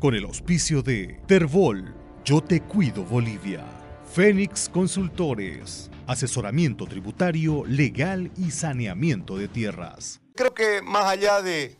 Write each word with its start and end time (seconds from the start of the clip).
con 0.00 0.14
el 0.14 0.24
auspicio 0.24 0.82
de 0.82 1.20
Terbol, 1.26 1.94
Yo 2.24 2.40
Te 2.40 2.62
Cuido 2.62 3.04
Bolivia, 3.04 3.62
Fénix 4.10 4.70
Consultores, 4.70 5.90
asesoramiento 6.06 6.86
tributario, 6.86 7.64
legal 7.66 8.30
y 8.38 8.50
saneamiento 8.50 9.36
de 9.36 9.46
tierras. 9.46 10.20
Creo 10.34 10.54
que 10.54 10.80
más 10.80 11.04
allá 11.04 11.42
de 11.42 11.76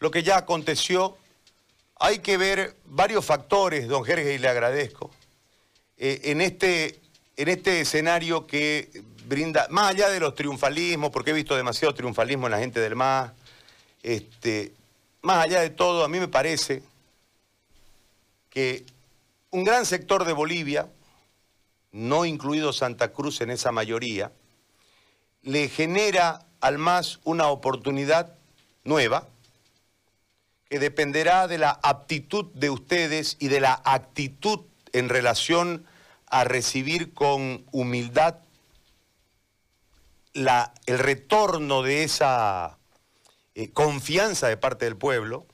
lo 0.00 0.10
que 0.10 0.22
ya 0.22 0.36
aconteció, 0.36 1.16
hay 1.98 2.18
que 2.18 2.36
ver 2.36 2.76
varios 2.84 3.24
factores, 3.24 3.88
don 3.88 4.04
Jerez, 4.04 4.34
y 4.34 4.38
le 4.38 4.48
agradezco, 4.48 5.10
eh, 5.96 6.20
en, 6.24 6.42
este, 6.42 7.00
en 7.38 7.48
este 7.48 7.80
escenario 7.80 8.46
que 8.46 8.90
brinda, 9.26 9.66
más 9.70 9.92
allá 9.92 10.10
de 10.10 10.20
los 10.20 10.34
triunfalismos, 10.34 11.10
porque 11.10 11.30
he 11.30 11.34
visto 11.34 11.56
demasiado 11.56 11.94
triunfalismo 11.94 12.48
en 12.48 12.50
la 12.50 12.58
gente 12.58 12.80
del 12.80 12.96
MAS, 12.96 13.32
este, 14.02 14.74
más 15.22 15.46
allá 15.46 15.62
de 15.62 15.70
todo, 15.70 16.04
a 16.04 16.08
mí 16.08 16.20
me 16.20 16.28
parece 16.28 16.82
que 18.52 18.84
un 19.50 19.64
gran 19.64 19.86
sector 19.86 20.24
de 20.24 20.32
Bolivia, 20.32 20.88
no 21.90 22.24
incluido 22.24 22.72
Santa 22.72 23.12
Cruz 23.12 23.40
en 23.40 23.50
esa 23.50 23.72
mayoría, 23.72 24.30
le 25.42 25.68
genera 25.68 26.44
al 26.60 26.78
MAS 26.78 27.18
una 27.24 27.48
oportunidad 27.48 28.34
nueva 28.84 29.28
que 30.68 30.78
dependerá 30.78 31.48
de 31.48 31.58
la 31.58 31.70
aptitud 31.82 32.46
de 32.54 32.70
ustedes 32.70 33.36
y 33.40 33.48
de 33.48 33.60
la 33.60 33.80
actitud 33.84 34.60
en 34.92 35.08
relación 35.08 35.86
a 36.26 36.44
recibir 36.44 37.12
con 37.14 37.64
humildad 37.72 38.36
la, 40.34 40.72
el 40.86 40.98
retorno 40.98 41.82
de 41.82 42.04
esa 42.04 42.78
eh, 43.54 43.70
confianza 43.70 44.48
de 44.48 44.56
parte 44.56 44.84
del 44.86 44.96
pueblo 44.96 45.46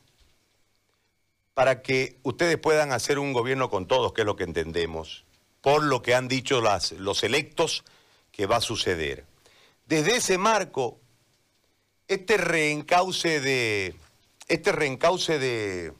para 1.59 1.83
que 1.83 2.21
ustedes 2.23 2.57
puedan 2.57 2.93
hacer 2.93 3.19
un 3.19 3.33
gobierno 3.33 3.69
con 3.69 3.89
todos, 3.89 4.13
que 4.13 4.21
es 4.21 4.25
lo 4.25 4.37
que 4.37 4.45
entendemos, 4.45 5.25
por 5.61 5.83
lo 5.83 6.03
que 6.03 6.15
han 6.15 6.29
dicho 6.29 6.61
los 6.61 7.23
electos 7.25 7.83
que 8.31 8.47
va 8.47 8.59
a 8.59 8.61
suceder. 8.61 9.25
Desde 9.85 10.19
ese 10.19 10.39
marco, 10.39 11.01
este 12.07 12.37
reencauce 12.37 13.41
de, 13.41 13.97
este 14.47 14.71
reencauce 14.71 15.41
de, 15.41 15.95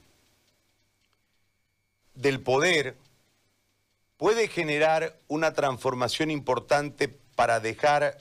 del 2.15 2.41
poder 2.41 2.97
puede 4.17 4.47
generar 4.47 5.19
una 5.27 5.55
transformación 5.55 6.31
importante 6.31 7.09
para 7.09 7.59
dejar 7.59 8.19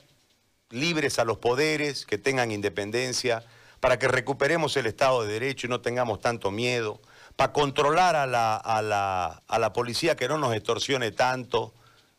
libres 0.71 1.19
a 1.19 1.23
los 1.23 1.37
poderes, 1.37 2.07
que 2.07 2.17
tengan 2.17 2.51
independencia, 2.51 3.45
para 3.79 3.99
que 3.99 4.07
recuperemos 4.07 4.75
el 4.75 4.87
Estado 4.87 5.21
de 5.21 5.33
Derecho 5.33 5.67
y 5.67 5.69
no 5.69 5.81
tengamos 5.81 6.19
tanto 6.19 6.49
miedo, 6.49 6.99
para 7.37 7.53
controlar 7.53 8.17
a 8.17 8.27
la, 8.27 8.57
a 8.57 8.81
la, 8.81 9.43
a 9.47 9.59
la 9.59 9.71
policía 9.71 10.17
que 10.17 10.27
no 10.27 10.37
nos 10.37 10.53
extorsione 10.53 11.11
tanto, 11.11 11.73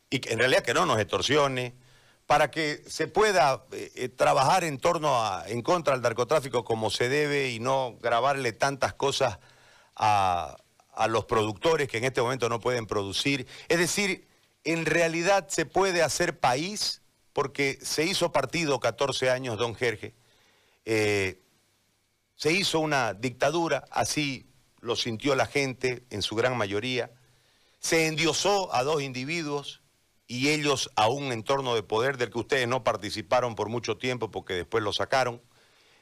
y 0.08 0.20
que 0.20 0.32
en 0.32 0.38
realidad 0.38 0.62
que 0.62 0.72
no 0.72 0.86
nos 0.86 0.98
extorsione, 0.98 1.74
para 2.26 2.50
que 2.50 2.82
se 2.86 3.08
pueda 3.08 3.64
eh, 3.72 3.90
eh, 3.94 4.08
trabajar 4.08 4.64
en 4.64 4.78
torno 4.78 5.22
a, 5.22 5.44
en 5.48 5.60
contra 5.60 5.94
del 5.94 6.02
narcotráfico 6.02 6.64
como 6.64 6.90
se 6.90 7.10
debe 7.10 7.50
y 7.50 7.60
no 7.60 7.98
grabarle 8.00 8.52
tantas 8.52 8.94
cosas 8.94 9.38
a, 9.96 10.56
a 10.94 11.08
los 11.08 11.24
productores 11.24 11.88
que 11.88 11.98
en 11.98 12.04
este 12.04 12.22
momento 12.22 12.48
no 12.48 12.60
pueden 12.60 12.86
producir. 12.86 13.46
Es 13.68 13.78
decir, 13.78 14.28
en 14.64 14.86
realidad 14.86 15.48
se 15.48 15.66
puede 15.66 16.02
hacer 16.02 16.38
país 16.38 17.02
porque 17.32 17.78
se 17.82 18.04
hizo 18.04 18.32
partido 18.32 18.80
14 18.80 19.30
años, 19.30 19.58
don 19.58 19.74
Jerge. 19.74 20.14
Eh, 20.84 21.40
se 22.34 22.52
hizo 22.52 22.80
una 22.80 23.14
dictadura, 23.14 23.84
así 23.90 24.47
lo 24.80 24.96
sintió 24.96 25.34
la 25.34 25.46
gente 25.46 26.04
en 26.10 26.22
su 26.22 26.36
gran 26.36 26.56
mayoría. 26.56 27.10
Se 27.78 28.06
endiosó 28.06 28.74
a 28.74 28.82
dos 28.82 29.02
individuos 29.02 29.82
y 30.26 30.50
ellos 30.50 30.90
a 30.96 31.08
un 31.08 31.32
entorno 31.32 31.74
de 31.74 31.82
poder 31.82 32.18
del 32.18 32.30
que 32.30 32.38
ustedes 32.38 32.68
no 32.68 32.84
participaron 32.84 33.54
por 33.54 33.68
mucho 33.68 33.96
tiempo 33.96 34.30
porque 34.30 34.54
después 34.54 34.84
lo 34.84 34.92
sacaron. 34.92 35.40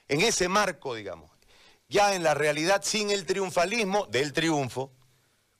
En 0.08 0.20
ese 0.20 0.48
marco, 0.48 0.94
digamos, 0.94 1.30
ya 1.88 2.14
en 2.14 2.22
la 2.22 2.34
realidad, 2.34 2.82
sin 2.82 3.10
el 3.10 3.24
triunfalismo 3.26 4.06
del 4.06 4.32
triunfo, 4.32 4.92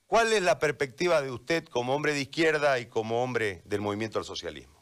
¿cuál 0.06 0.32
es 0.32 0.43
la 0.43 0.59
perspectiva 0.59 1.22
de 1.22 1.31
usted 1.31 1.65
como 1.65 1.94
hombre 1.94 2.12
de 2.12 2.22
izquierda 2.22 2.78
y 2.78 2.87
como 2.87 3.22
hombre 3.22 3.62
del 3.65 3.81
movimiento 3.81 4.19
al 4.19 4.25
socialismo? 4.25 4.76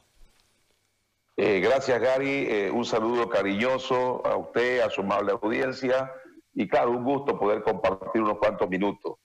Eh, 1.36 1.60
gracias, 1.60 2.00
Gary. 2.00 2.46
Eh, 2.48 2.70
un 2.70 2.84
saludo 2.84 3.28
cariñoso 3.28 4.24
a 4.24 4.36
usted, 4.36 4.80
a 4.80 4.90
su 4.90 5.00
amable 5.00 5.32
audiencia. 5.32 6.12
Y 6.54 6.68
claro, 6.68 6.90
un 6.90 7.04
gusto 7.04 7.38
poder 7.38 7.62
compartir 7.62 8.22
unos 8.22 8.38
cuantos 8.38 8.68
minutos. 8.68 9.16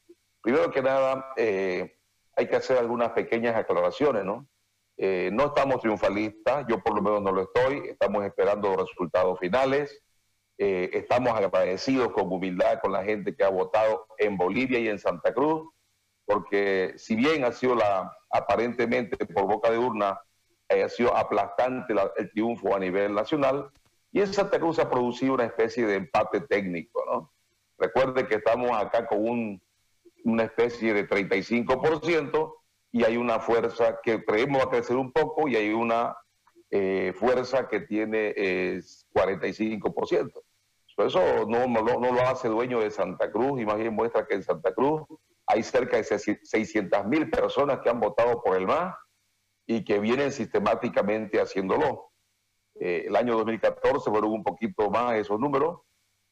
Primero 0.42 0.72
que 0.72 0.82
nada, 0.82 1.34
eh, 1.38 1.98
hay 2.36 2.48
que 2.48 2.56
hacer 2.56 2.78
algunas 2.78 3.12
pequeñas 3.12 3.56
aclaraciones, 3.56 4.26
¿no? 4.26 4.48
no 5.32 5.46
estamos 5.46 5.80
triunfalistas, 5.80 6.66
yo 6.68 6.84
por 6.84 6.94
lo 6.94 7.02
menos 7.02 7.22
no 7.22 7.32
lo 7.32 7.44
estoy, 7.44 7.88
estamos 7.88 8.26
esperando 8.26 8.76
resultados 8.76 9.40
finales. 9.40 10.04
estamos 10.58 11.30
agradecidos 11.30 12.12
con 12.12 12.30
humildad 12.30 12.82
con 12.82 12.92
la 12.92 13.02
gente 13.06 13.34
que 13.34 13.46
ha 13.46 13.50
votado 13.50 14.08
en 14.18 14.36
Bolivia 14.36 14.78
y 14.78 14.90
en 14.90 15.00
Santa 15.00 15.34
Cruz, 15.34 15.70
porque 16.26 16.96
si 16.98 17.16
bien 17.16 17.46
ha 17.46 17.54
sido 17.54 17.76
la 17.76 18.12
aparentemente 18.30 19.26
por 19.26 19.46
boca 19.46 19.72
de 19.72 19.78
urna 19.78 20.20
haya 20.70 20.88
sido 20.90 21.16
aplastante 21.16 21.94
el 22.18 22.32
triunfo 22.32 22.76
a 22.76 22.80
nivel 22.80 23.14
nacional 23.14 23.72
y 24.12 24.22
en 24.22 24.34
Santa 24.34 24.59
Cruz 24.59 24.80
ha 24.80 24.90
producido 24.90 25.34
una 25.36 25.46
especie 25.46 25.86
de 25.86 25.96
empate 25.96 26.42
técnico, 26.42 27.03
¿no? 27.06 27.31
Recuerde 27.78 28.28
que 28.28 28.36
estamos 28.36 28.72
acá 28.72 29.08
con 29.08 29.24
un, 29.24 29.62
una 30.25 30.44
especie 30.44 30.94
de 30.94 31.08
35% 31.08 32.53
y 32.92 33.03
hay 33.03 33.18
una 33.18 33.40
fuerza 33.40 34.00
que 34.03 34.24
creemos 34.25 34.62
va 34.62 34.66
a 34.66 34.69
crecer 34.69 34.98
un 34.98 35.12
poco 35.12 35.48
y 35.48 35.56
hay 35.56 35.72
una 35.72 36.18
eh, 36.72 37.14
fuerza 37.16 37.68
que 37.68 37.81
tiene 37.81 38.34
45%. 39.14 40.31
Eso 41.06 41.46
no, 41.48 41.68
lo 41.68 42.22
hace 42.28 42.50
dueño 42.50 42.81
de 42.81 42.92
Santa 42.92 43.31
Cruz 43.31 43.62
y 43.62 43.66
muestra 43.90 44.28
que 44.28 44.36
en 44.36 44.44
Santa 44.44 44.74
Cruz 44.74 45.03
hay 45.48 45.64
cerca 45.64 45.98
de 45.98 46.03
600 46.03 47.06
mil 47.06 47.30
personas 47.30 47.80
que 47.80 47.90
han 47.90 48.00
votado 48.00 48.44
por 48.44 48.58
el 48.58 48.68
MAS 48.68 48.96
y 49.66 49.84
que 49.86 50.00
vienen 50.00 50.31
sistemáticamente 50.31 51.40
haciéndolo. 51.40 52.09
Eh, 52.80 53.06
el 53.08 53.16
año 53.16 53.36
2014 53.36 54.10
fueron 54.10 54.32
un 54.32 54.44
poquito 54.44 54.90
más 54.90 55.16
esos 55.16 55.40
números, 55.40 55.82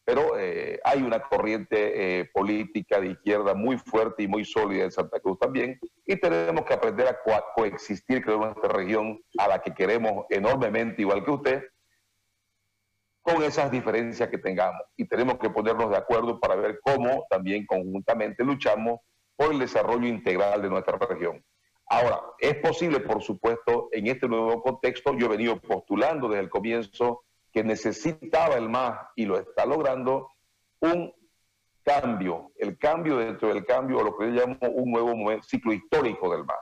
pero 0.06 0.40
eh, 0.40 0.80
hay 0.86 1.02
una 1.02 1.20
corriente 1.20 2.20
eh, 2.22 2.30
política 2.34 3.02
de 3.02 3.08
izquierda 3.08 3.54
muy 3.54 3.78
fuerte 3.78 4.24
y 4.24 4.28
muy 4.28 4.46
sólida 4.46 4.86
en 4.86 4.92
Santa 4.92 5.20
Cruz 5.20 5.38
también, 5.38 5.78
y 6.06 6.16
tenemos 6.16 6.64
que 6.64 6.74
aprender 6.74 7.08
a 7.08 7.20
coexistir, 7.54 8.24
creo, 8.24 8.42
en 8.46 8.52
esta 8.52 8.70
región 8.70 9.22
a 9.38 9.50
la 9.50 9.62
que 9.62 9.74
queremos 9.74 10.26
enormemente, 10.30 11.02
igual 11.02 11.26
que 11.26 11.32
usted, 11.32 11.64
con 13.22 13.44
esas 13.44 13.70
diferencias 13.70 14.30
que 14.30 14.38
tengamos. 14.38 14.82
Y 14.96 15.06
tenemos 15.06 15.38
que 15.38 15.50
ponernos 15.50 15.90
de 15.90 15.98
acuerdo 15.98 16.40
para 16.40 16.56
ver 16.56 16.80
cómo 16.82 17.26
también 17.30 17.66
conjuntamente 17.66 18.46
luchamos 18.46 19.02
por 19.36 19.52
el 19.52 19.60
desarrollo 19.60 20.08
integral 20.08 20.62
de 20.62 20.70
nuestra 20.70 20.98
región. 20.98 21.44
Ahora, 21.90 22.22
es 22.40 22.56
posible, 22.56 23.00
por 23.00 23.24
supuesto, 23.24 23.88
en 23.92 24.08
este 24.08 24.28
nuevo 24.28 24.62
contexto, 24.62 25.14
yo 25.14 25.28
he 25.28 25.30
venido 25.30 25.60
postulando 25.60 26.28
desde 26.28 26.44
el 26.44 26.50
comienzo 26.50 27.24
que 27.54 27.64
necesitaba 27.64 28.56
el 28.56 28.70
MAS 28.70 29.08
y 29.16 29.26
lo 29.26 29.40
está 29.40 29.66
logrando, 29.66 30.30
un 30.82 31.14
cambio, 31.84 32.52
el 32.58 32.78
cambio 32.78 33.18
dentro 33.18 33.48
del 33.48 33.66
cambio, 33.66 34.00
o 34.00 34.04
lo 34.04 34.18
que 34.18 34.26
yo 34.26 34.32
llamo 34.32 34.58
un 34.62 34.92
nuevo 34.92 35.42
ciclo 35.42 35.72
histórico 35.72 36.30
del 36.30 36.44
MAS, 36.44 36.58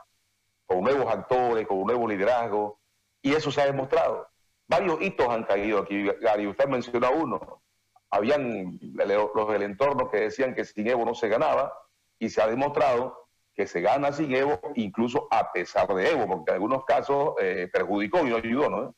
con 0.67 0.81
nuevos 0.81 1.11
actores, 1.11 1.67
con 1.67 1.79
un 1.79 1.87
nuevo 1.87 2.07
liderazgo, 2.07 2.79
y 3.23 3.33
eso 3.33 3.51
se 3.51 3.61
ha 3.61 3.65
demostrado. 3.65 4.27
Varios 4.67 5.01
hitos 5.01 5.27
han 5.27 5.43
caído 5.43 5.79
aquí, 5.79 6.05
Gary, 6.21 6.45
usted 6.45 6.67
menciona 6.67 7.09
uno. 7.09 7.63
Habían 8.11 8.79
los 8.93 9.47
del 9.49 9.63
entorno 9.63 10.09
que 10.11 10.21
decían 10.21 10.53
que 10.53 10.65
sin 10.65 10.87
Evo 10.87 11.03
no 11.03 11.15
se 11.15 11.29
ganaba, 11.29 11.73
y 12.19 12.29
se 12.29 12.43
ha 12.43 12.47
demostrado 12.47 13.24
que 13.55 13.65
se 13.67 13.81
gana 13.81 14.11
sin 14.11 14.35
Evo, 14.35 14.59
incluso 14.75 15.27
a 15.31 15.51
pesar 15.51 15.87
de 15.95 16.11
Evo, 16.11 16.27
porque 16.27 16.51
en 16.51 16.55
algunos 16.55 16.83
casos 16.83 17.35
eh, 17.39 17.69
perjudicó 17.71 18.25
y 18.25 18.29
no 18.29 18.35
ayudó, 18.35 18.69
¿no? 18.69 18.95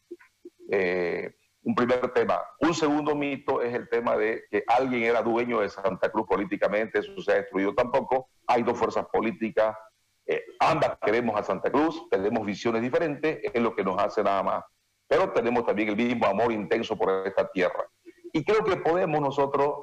Eh, 0.71 1.35
un 1.61 1.75
primer 1.75 2.11
tema. 2.13 2.41
Un 2.59 2.73
segundo 2.73 3.13
mito 3.13 3.61
es 3.61 3.73
el 3.73 3.87
tema 3.89 4.17
de 4.17 4.45
que 4.49 4.63
alguien 4.67 5.03
era 5.03 5.21
dueño 5.21 5.59
de 5.59 5.69
Santa 5.69 6.09
Cruz 6.09 6.25
políticamente, 6.25 6.99
eso 6.99 7.21
se 7.21 7.31
ha 7.31 7.35
destruido 7.35 7.75
tampoco. 7.75 8.29
Hay 8.47 8.63
dos 8.63 8.77
fuerzas 8.77 9.05
políticas, 9.11 9.77
eh, 10.25 10.43
ambas 10.59 10.97
queremos 11.03 11.39
a 11.39 11.43
Santa 11.43 11.69
Cruz, 11.69 12.09
tenemos 12.09 12.45
visiones 12.45 12.81
diferentes, 12.81 13.39
es 13.43 13.61
lo 13.61 13.75
que 13.75 13.83
nos 13.83 14.01
hace 14.01 14.23
nada 14.23 14.41
más. 14.41 14.63
Pero 15.07 15.31
tenemos 15.31 15.65
también 15.65 15.89
el 15.89 15.95
mismo 15.95 16.25
amor 16.25 16.51
intenso 16.51 16.97
por 16.97 17.27
esta 17.27 17.47
tierra. 17.51 17.85
Y 18.33 18.43
creo 18.43 18.63
que 18.63 18.77
podemos 18.77 19.21
nosotros 19.21 19.79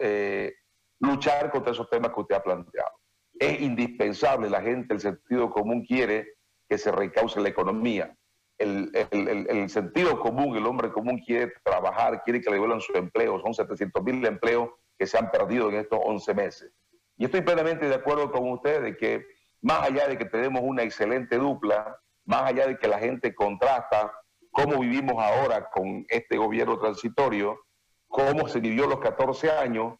luchar 1.00 1.50
contra 1.50 1.72
esos 1.72 1.88
temas 1.88 2.12
que 2.12 2.20
usted 2.20 2.36
ha 2.36 2.42
planteado 2.42 3.03
es 3.38 3.60
indispensable, 3.60 4.48
la 4.48 4.62
gente, 4.62 4.94
el 4.94 5.00
sentido 5.00 5.50
común 5.50 5.84
quiere 5.84 6.34
que 6.68 6.78
se 6.78 6.92
recauce 6.92 7.40
la 7.40 7.48
economía. 7.48 8.14
El, 8.56 9.68
sentido 9.68 10.20
común, 10.20 10.56
el 10.56 10.66
hombre 10.66 10.92
común 10.92 11.18
quiere 11.18 11.52
trabajar, 11.64 12.22
quiere 12.22 12.40
que 12.40 12.50
le 12.50 12.54
devuelvan 12.54 12.80
su 12.80 12.92
empleo. 12.96 13.40
Son 13.40 13.52
700 13.52 14.02
mil 14.02 14.24
empleos 14.24 14.70
que 14.96 15.06
se 15.06 15.18
han 15.18 15.30
perdido 15.30 15.68
en 15.68 15.76
estos 15.76 15.98
11 16.02 16.34
meses. 16.34 16.72
Y 17.16 17.24
estoy 17.24 17.42
plenamente 17.42 17.88
de 17.88 17.94
acuerdo 17.94 18.30
con 18.30 18.50
ustedes 18.50 18.82
de 18.82 18.96
que 18.96 19.26
más 19.60 19.88
allá 19.88 20.06
de 20.08 20.16
que 20.16 20.24
tenemos 20.24 20.62
una 20.62 20.82
excelente 20.82 21.36
dupla, 21.36 21.98
más 22.26 22.42
allá 22.42 22.66
de 22.66 22.78
que 22.78 22.88
la 22.88 22.98
gente 22.98 23.34
contrasta 23.34 24.12
cómo 24.50 24.78
vivimos 24.78 25.22
ahora 25.22 25.68
con 25.70 26.06
este 26.08 26.36
gobierno 26.36 26.78
transitorio, 26.78 27.58
cómo 28.06 28.46
se 28.48 28.60
vivió 28.60 28.86
los 28.86 29.00
14 29.00 29.50
años 29.50 29.94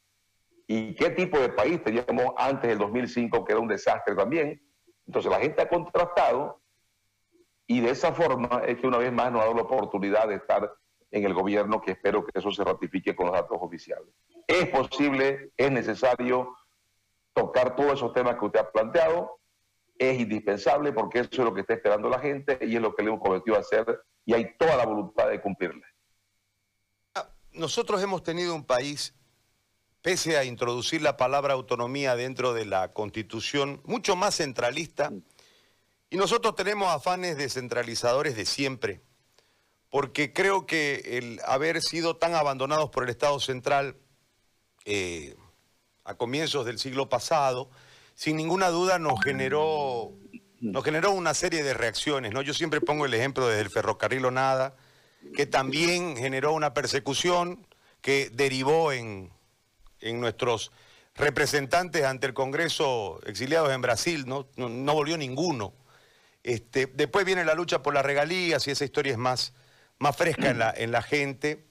y 0.67 0.95
qué 0.95 1.11
tipo 1.11 1.39
de 1.39 1.51
país 1.51 1.83
teníamos 1.83 2.35
antes 2.37 2.69
del 2.69 2.79
2005, 2.79 3.45
que 3.45 3.53
era 3.53 3.61
un 3.61 3.69
desastre 3.69 4.15
también. 4.15 4.63
Entonces 5.07 5.31
la 5.31 5.41
gente 5.41 5.63
ha 5.63 5.69
contrastado 5.69 6.63
y 7.67 7.81
de 7.81 7.91
esa 7.91 8.13
forma 8.13 8.63
es 8.67 8.79
que 8.79 8.87
una 8.87 8.99
vez 8.99 9.13
más 9.13 9.31
nos 9.31 9.43
ha 9.43 9.45
dado 9.45 9.57
la 9.57 9.63
oportunidad 9.63 10.29
de 10.29 10.37
estar 10.37 10.75
en 11.11 11.25
el 11.25 11.35
gobierno, 11.35 11.81
que 11.81 11.93
espero 11.93 12.25
que 12.25 12.39
eso 12.39 12.51
se 12.51 12.65
ratifique 12.65 13.15
con 13.15 13.27
los 13.27 13.35
datos 13.35 13.57
oficiales. 13.61 14.09
Es 14.47 14.69
posible, 14.69 15.53
es 15.57 15.71
necesario 15.71 16.55
tocar 17.33 17.77
todos 17.77 17.95
esos 17.95 18.13
temas 18.13 18.37
que 18.37 18.45
usted 18.45 18.61
ha 18.61 18.71
planteado, 18.71 19.39
es 19.99 20.19
indispensable 20.19 20.93
porque 20.93 21.21
eso 21.21 21.29
es 21.31 21.39
lo 21.39 21.55
que 21.55 21.61
está 21.61 21.75
esperando 21.75 22.09
la 22.09 22.19
gente 22.19 22.59
y 22.63 22.75
es 22.75 22.83
lo 22.83 22.95
que 22.95 23.03
le 23.03 23.11
hemos 23.11 23.21
cometido 23.21 23.57
hacer 23.57 24.03
y 24.25 24.35
hay 24.35 24.57
toda 24.57 24.77
la 24.77 24.87
voluntad 24.87 25.29
de 25.29 25.41
cumplirle. 25.41 25.85
Ah, 27.15 27.29
nosotros 27.53 28.03
hemos 28.03 28.23
tenido 28.23 28.55
un 28.55 28.65
país, 28.65 29.15
pese 30.05 30.37
a 30.37 30.45
introducir 30.45 31.01
la 31.01 31.17
palabra 31.17 31.55
autonomía 31.55 32.15
dentro 32.15 32.53
de 32.53 32.67
la 32.67 32.93
Constitución, 32.93 33.81
mucho 33.87 34.17
más 34.17 34.37
centralista, 34.37 35.11
y 36.11 36.19
nosotros 36.19 36.55
tenemos 36.55 36.93
afanes 36.93 37.39
descentralizadores 37.39 38.37
de 38.37 38.45
siempre, 38.45 39.01
porque 39.89 40.35
creo 40.35 40.67
que 40.67 41.17
el 41.17 41.41
haber 41.47 41.81
sido 41.81 42.17
tan 42.17 42.35
abandonados 42.35 42.91
por 42.91 43.05
el 43.05 43.09
Estado 43.09 43.41
central 43.41 43.97
eh, 44.85 45.37
a 46.05 46.17
comienzos 46.17 46.67
del 46.67 46.79
siglo 46.79 47.09
pasado, 47.09 47.71
sin 48.15 48.37
ninguna 48.37 48.69
duda 48.69 48.99
nos 48.99 49.25
generó 49.25 50.13
nos 50.61 50.85
generó 50.85 51.13
una 51.13 51.33
serie 51.33 51.63
de 51.63 51.73
reacciones, 51.73 52.33
¿no? 52.33 52.43
Yo 52.43 52.53
siempre 52.53 52.83
pongo 52.83 53.07
el 53.07 53.15
ejemplo 53.15 53.49
desde 53.49 53.63
el 53.63 53.71
ferrocarril 53.71 54.27
o 54.27 54.31
nada, 54.31 54.77
que 55.35 55.47
también 55.47 56.15
generó 56.15 56.53
una 56.53 56.75
persecución 56.75 57.67
que 58.03 58.29
derivó 58.31 58.93
en, 58.93 59.31
nuestros 60.13 60.73
representantes 61.15 62.05
ante 62.05 62.27
el 62.27 62.35
Congreso 62.35 63.21
exiliados 63.27 63.73
en 63.73 63.83
Brasil, 63.83 64.25
¿no? 64.27 64.49
No, 64.57 64.95
volvió 64.95 65.17
ninguno. 65.17 65.75
Este, 66.43 66.87
después 66.87 67.25
viene 67.25 67.45
la 67.45 67.55
lucha 67.55 67.83
por 67.83 67.95
las 67.95 68.05
regalías 68.05 68.67
y 68.67 68.71
esa 68.71 68.85
historia 68.85 69.13
es 69.13 69.19
más, 69.19 69.55
más 69.99 70.17
fresca 70.17 70.51
en 70.51 70.59
la, 70.59 70.75
en 70.77 70.93
la 70.93 71.03
gente, 71.03 71.65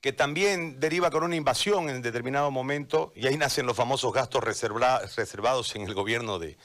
que 0.00 0.12
también 0.12 0.80
deriva 0.80 1.10
con 1.10 1.22
una 1.22 1.36
invasión 1.36 1.88
en 1.90 2.02
determinado 2.02 2.50
momento, 2.50 3.12
y 3.14 3.26
ahí 3.26 3.36
nacen 3.36 3.66
los 3.66 3.76
famosos 3.76 4.12
gastos 4.12 4.42
reservados 4.42 5.76
en 5.76 5.82
el 5.82 5.94
gobierno 5.94 6.38
de, 6.38 6.56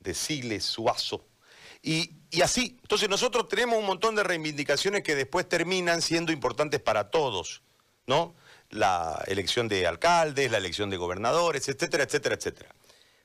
de 0.00 0.14
Siles, 0.14 0.64
Suazo. 0.64 1.24
Y, 1.82 2.10
así, 2.42 2.78
entonces 2.82 3.08
nosotros 3.08 3.48
tenemos 3.48 3.78
un 3.78 3.86
montón 3.86 4.14
de 4.14 4.22
reivindicaciones 4.22 5.02
que 5.02 5.14
después 5.14 5.48
terminan 5.48 6.02
siendo 6.02 6.32
importantes 6.32 6.80
para 6.80 7.10
todos, 7.10 7.62
¿no? 8.06 8.34
La 8.70 9.22
elección 9.26 9.68
de 9.68 9.86
alcaldes, 9.86 10.50
la 10.50 10.58
elección 10.58 10.90
de 10.90 10.96
gobernadores, 10.96 11.68
etcétera, 11.68 12.04
etcétera, 12.04 12.34
etcétera. 12.34 12.74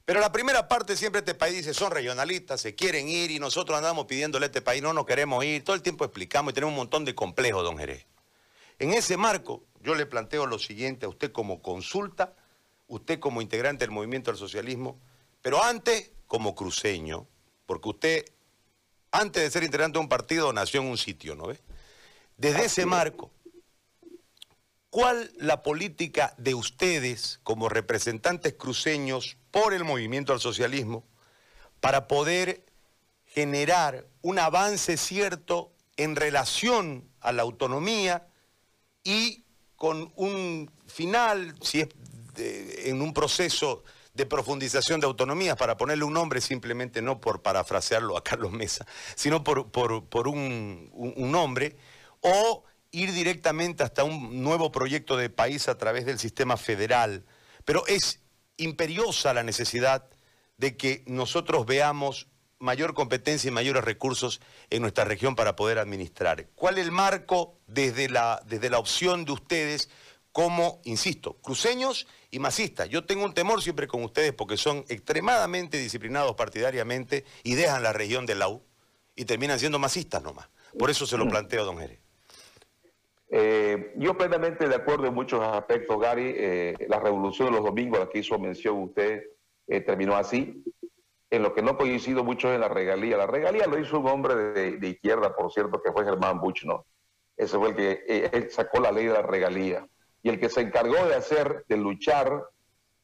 Pero 0.05 0.19
la 0.19 0.31
primera 0.31 0.67
parte 0.67 0.97
siempre 0.97 1.19
este 1.19 1.35
país 1.35 1.57
dice, 1.57 1.73
son 1.73 1.91
regionalistas, 1.91 2.61
se 2.61 2.75
quieren 2.75 3.07
ir 3.07 3.31
y 3.31 3.39
nosotros 3.39 3.77
andamos 3.77 4.05
pidiéndole 4.05 4.45
a 4.45 4.47
este 4.47 4.61
país, 4.61 4.81
no 4.81 4.93
nos 4.93 5.05
queremos 5.05 5.43
ir, 5.45 5.63
todo 5.63 5.75
el 5.75 5.81
tiempo 5.81 6.03
explicamos 6.05 6.51
y 6.51 6.53
tenemos 6.55 6.73
un 6.73 6.77
montón 6.77 7.05
de 7.05 7.15
complejos, 7.15 7.63
don 7.63 7.77
Jerez. 7.77 8.05
En 8.79 8.93
ese 8.93 9.15
marco, 9.15 9.63
yo 9.81 9.95
le 9.95 10.05
planteo 10.05 10.47
lo 10.47 10.57
siguiente 10.59 11.05
a 11.05 11.09
usted 11.09 11.31
como 11.31 11.61
consulta, 11.61 12.33
usted 12.87 13.19
como 13.19 13.41
integrante 13.41 13.85
del 13.85 13.91
movimiento 13.91 14.31
del 14.31 14.39
socialismo, 14.39 14.99
pero 15.41 15.63
antes 15.63 16.11
como 16.27 16.55
cruceño, 16.55 17.27
porque 17.65 17.89
usted, 17.89 18.25
antes 19.11 19.43
de 19.43 19.51
ser 19.51 19.63
integrante 19.63 19.97
de 19.97 20.01
un 20.01 20.09
partido, 20.09 20.51
nació 20.51 20.81
en 20.81 20.87
un 20.87 20.97
sitio, 20.97 21.35
¿no 21.35 21.47
ve? 21.47 21.59
Desde 22.37 22.65
ese 22.65 22.85
marco, 22.85 23.31
¿cuál 24.91 25.31
la 25.37 25.63
política 25.63 26.35
de 26.37 26.53
ustedes 26.53 27.39
como 27.41 27.69
representantes 27.69 28.53
cruceños 28.53 29.37
por 29.49 29.73
el 29.73 29.83
movimiento 29.83 30.33
al 30.33 30.39
socialismo 30.39 31.03
para 31.79 32.07
poder 32.07 32.63
generar 33.25 34.05
un 34.21 34.37
avance 34.37 34.97
cierto 34.97 35.71
en 35.97 36.15
relación 36.15 37.09
a 37.21 37.31
la 37.31 37.41
autonomía 37.41 38.27
y 39.03 39.45
con 39.75 40.11
un 40.15 40.69
final, 40.85 41.55
si 41.61 41.81
es 41.81 41.89
en 42.37 43.01
un 43.01 43.13
proceso 43.13 43.83
de 44.13 44.25
profundización 44.25 44.99
de 44.99 45.07
autonomías, 45.07 45.55
para 45.55 45.77
ponerle 45.77 46.03
un 46.03 46.13
nombre 46.13 46.41
simplemente 46.41 47.01
no 47.01 47.21
por 47.21 47.41
parafrasearlo 47.41 48.17
a 48.17 48.23
Carlos 48.23 48.51
Mesa, 48.51 48.85
sino 49.15 49.43
por, 49.43 49.71
por, 49.71 50.27
un, 50.27 50.89
un, 50.93 51.31
nombre, 51.31 51.77
o 52.19 52.63
ir 52.91 53.11
directamente 53.13 53.83
hasta 53.83 54.03
un 54.03 54.43
nuevo 54.43 54.71
proyecto 54.71 55.17
de 55.17 55.29
país 55.29 55.67
a 55.67 55.77
través 55.77 56.05
del 56.05 56.19
sistema 56.19 56.57
federal. 56.57 57.25
Pero 57.65 57.85
es 57.87 58.21
imperiosa 58.57 59.33
la 59.33 59.43
necesidad 59.43 60.09
de 60.57 60.77
que 60.77 61.03
nosotros 61.07 61.65
veamos 61.65 62.27
mayor 62.59 62.93
competencia 62.93 63.47
y 63.47 63.51
mayores 63.51 63.83
recursos 63.83 64.39
en 64.69 64.81
nuestra 64.83 65.03
región 65.03 65.35
para 65.35 65.55
poder 65.55 65.79
administrar. 65.79 66.47
¿Cuál 66.53 66.77
es 66.77 66.85
el 66.85 66.91
marco 66.91 67.59
desde 67.65 68.09
la, 68.09 68.41
desde 68.45 68.69
la 68.69 68.77
opción 68.77 69.25
de 69.25 69.31
ustedes 69.31 69.89
como, 70.31 70.81
insisto, 70.85 71.37
cruceños 71.41 72.07
y 72.29 72.39
masistas. 72.39 72.89
Yo 72.89 73.05
tengo 73.05 73.25
un 73.25 73.33
temor 73.33 73.61
siempre 73.61 73.87
con 73.87 74.03
ustedes 74.03 74.33
porque 74.33 74.57
son 74.57 74.85
extremadamente 74.87 75.77
disciplinados 75.77 76.35
partidariamente 76.35 77.25
y 77.43 77.55
dejan 77.55 77.83
la 77.83 77.93
región 77.93 78.25
de 78.25 78.35
la 78.35 78.47
U 78.47 78.63
y 79.15 79.25
terminan 79.25 79.59
siendo 79.59 79.79
masistas 79.79 80.23
nomás. 80.23 80.47
Por 80.77 80.89
eso 80.89 81.05
se 81.05 81.17
lo 81.17 81.27
planteo, 81.27 81.65
don 81.65 81.77
Jerez. 81.77 81.99
Eh, 83.33 83.93
yo 83.95 84.17
plenamente 84.17 84.67
de 84.67 84.75
acuerdo 84.75 85.07
en 85.07 85.13
muchos 85.13 85.41
aspectos, 85.41 85.97
Gary. 85.99 86.33
Eh, 86.35 86.75
la 86.89 86.99
revolución 86.99 87.47
de 87.47 87.55
los 87.55 87.63
domingos, 87.63 87.99
la 87.99 88.09
que 88.09 88.19
hizo 88.19 88.37
mención 88.37 88.77
usted, 88.83 89.23
eh, 89.67 89.81
terminó 89.81 90.15
así. 90.15 90.63
En 91.29 91.41
lo 91.41 91.53
que 91.53 91.61
no 91.61 91.77
coincido 91.77 92.25
mucho 92.25 92.49
es 92.49 92.55
en 92.55 92.61
la 92.61 92.67
regalía. 92.67 93.15
La 93.15 93.27
regalía 93.27 93.65
lo 93.67 93.79
hizo 93.79 93.99
un 93.99 94.07
hombre 94.07 94.35
de, 94.35 94.87
izquierda, 94.87 95.33
por 95.33 95.49
cierto, 95.51 95.81
que 95.81 95.93
fue 95.93 96.03
Germán 96.03 96.41
Buch, 96.41 96.65
¿no? 96.65 96.85
Ese 97.37 97.57
fue 97.57 97.69
el 97.69 97.75
que 97.75 98.49
sacó 98.49 98.81
la 98.81 98.91
ley 98.91 99.05
de 99.05 99.13
la 99.13 99.21
regalía 99.21 99.87
y 100.21 100.29
el 100.29 100.39
que 100.39 100.49
se 100.49 100.61
encargó 100.61 101.05
de 101.07 101.15
hacer, 101.15 101.63
de 101.69 101.77
luchar 101.77 102.45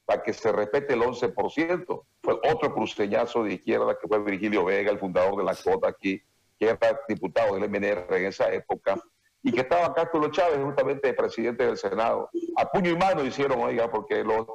para 0.06 0.22
que 0.22 0.34
se 0.34 0.52
respete 0.52 0.94
el 0.94 1.02
11%, 1.02 2.04
fue 2.22 2.34
otro 2.50 2.74
cruceñazo 2.74 3.44
de 3.44 3.56
izquierda 3.56 3.98
que 4.00 4.08
fue 4.08 4.20
Virgilio 4.20 4.66
Vega, 4.66 4.92
el 4.92 5.00
fundador 5.00 5.38
de 5.38 5.44
la 5.44 5.56
COTA 5.56 5.88
aquí, 5.88 6.22
que 6.60 6.70
era 6.70 7.00
diputado 7.08 7.56
del 7.56 7.70
MNR 7.70 8.16
en 8.18 8.26
esa 8.26 8.52
época, 8.52 9.02
y 9.44 9.52
que 9.52 9.62
estaba 9.62 9.94
Castro 9.94 10.30
Chávez, 10.30 10.60
justamente 10.64 11.14
presidente 11.14 11.66
del 11.66 11.78
Senado. 11.78 12.30
A 12.58 12.66
puño 12.66 12.92
y 12.92 12.96
mano 12.96 13.24
hicieron, 13.24 13.62
oiga, 13.62 13.90
porque 13.90 14.24
los, 14.24 14.46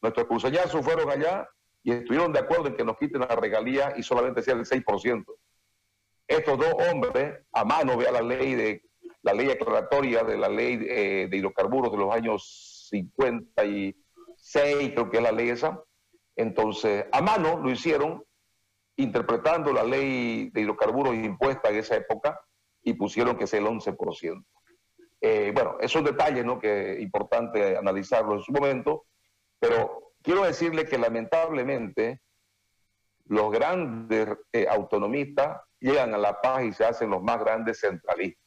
nuestros 0.00 0.26
cruceñazos 0.26 0.84
fueron 0.84 1.10
allá 1.10 1.48
y 1.82 1.92
estuvieron 1.92 2.32
de 2.32 2.40
acuerdo 2.40 2.68
en 2.68 2.76
que 2.76 2.84
nos 2.84 2.96
quiten 2.96 3.20
la 3.20 3.36
regalía 3.36 3.92
y 3.96 4.02
solamente 4.02 4.42
sea 4.42 4.54
el 4.54 4.64
6%. 4.64 5.24
Estos 6.26 6.58
dos 6.58 6.74
hombres, 6.90 7.40
a 7.52 7.64
mano, 7.64 7.96
vea 7.96 8.10
la 8.10 8.22
ley 8.22 8.54
de 8.54 8.82
la 9.22 9.32
ley 9.32 9.50
aclaratoria 9.50 10.24
de 10.24 10.36
la 10.36 10.48
ley 10.48 10.84
eh, 10.88 11.28
de 11.30 11.36
hidrocarburos 11.36 11.92
de 11.92 11.98
los 11.98 12.12
años 12.12 12.88
56, 12.90 14.92
creo 14.92 15.10
que 15.10 15.16
es 15.16 15.22
la 15.22 15.32
ley 15.32 15.50
esa. 15.50 15.80
Entonces, 16.36 17.06
a 17.12 17.20
mano 17.20 17.58
lo 17.58 17.70
hicieron, 17.70 18.24
interpretando 18.96 19.72
la 19.72 19.84
ley 19.84 20.50
de 20.50 20.60
hidrocarburos 20.60 21.14
impuesta 21.14 21.70
en 21.70 21.76
esa 21.76 21.96
época, 21.96 22.40
y 22.82 22.94
pusieron 22.94 23.36
que 23.36 23.46
sea 23.46 23.60
el 23.60 23.66
11%. 23.66 24.44
Eh, 25.20 25.52
bueno, 25.54 25.76
es 25.80 25.94
un 25.94 26.04
detalle 26.04 26.42
¿no? 26.42 26.58
que 26.58 26.94
es 26.94 27.00
importante 27.00 27.76
analizarlo 27.76 28.34
en 28.34 28.42
su 28.42 28.52
momento, 28.52 29.04
pero 29.58 30.12
quiero 30.20 30.42
decirle 30.44 30.84
que 30.84 30.98
lamentablemente 30.98 32.20
los 33.26 33.52
grandes 33.52 34.28
eh, 34.52 34.66
autonomistas 34.68 35.60
llegan 35.78 36.12
a 36.14 36.18
la 36.18 36.40
paz 36.40 36.64
y 36.64 36.72
se 36.72 36.84
hacen 36.84 37.10
los 37.10 37.22
más 37.22 37.38
grandes 37.38 37.80
centralistas. 37.80 38.42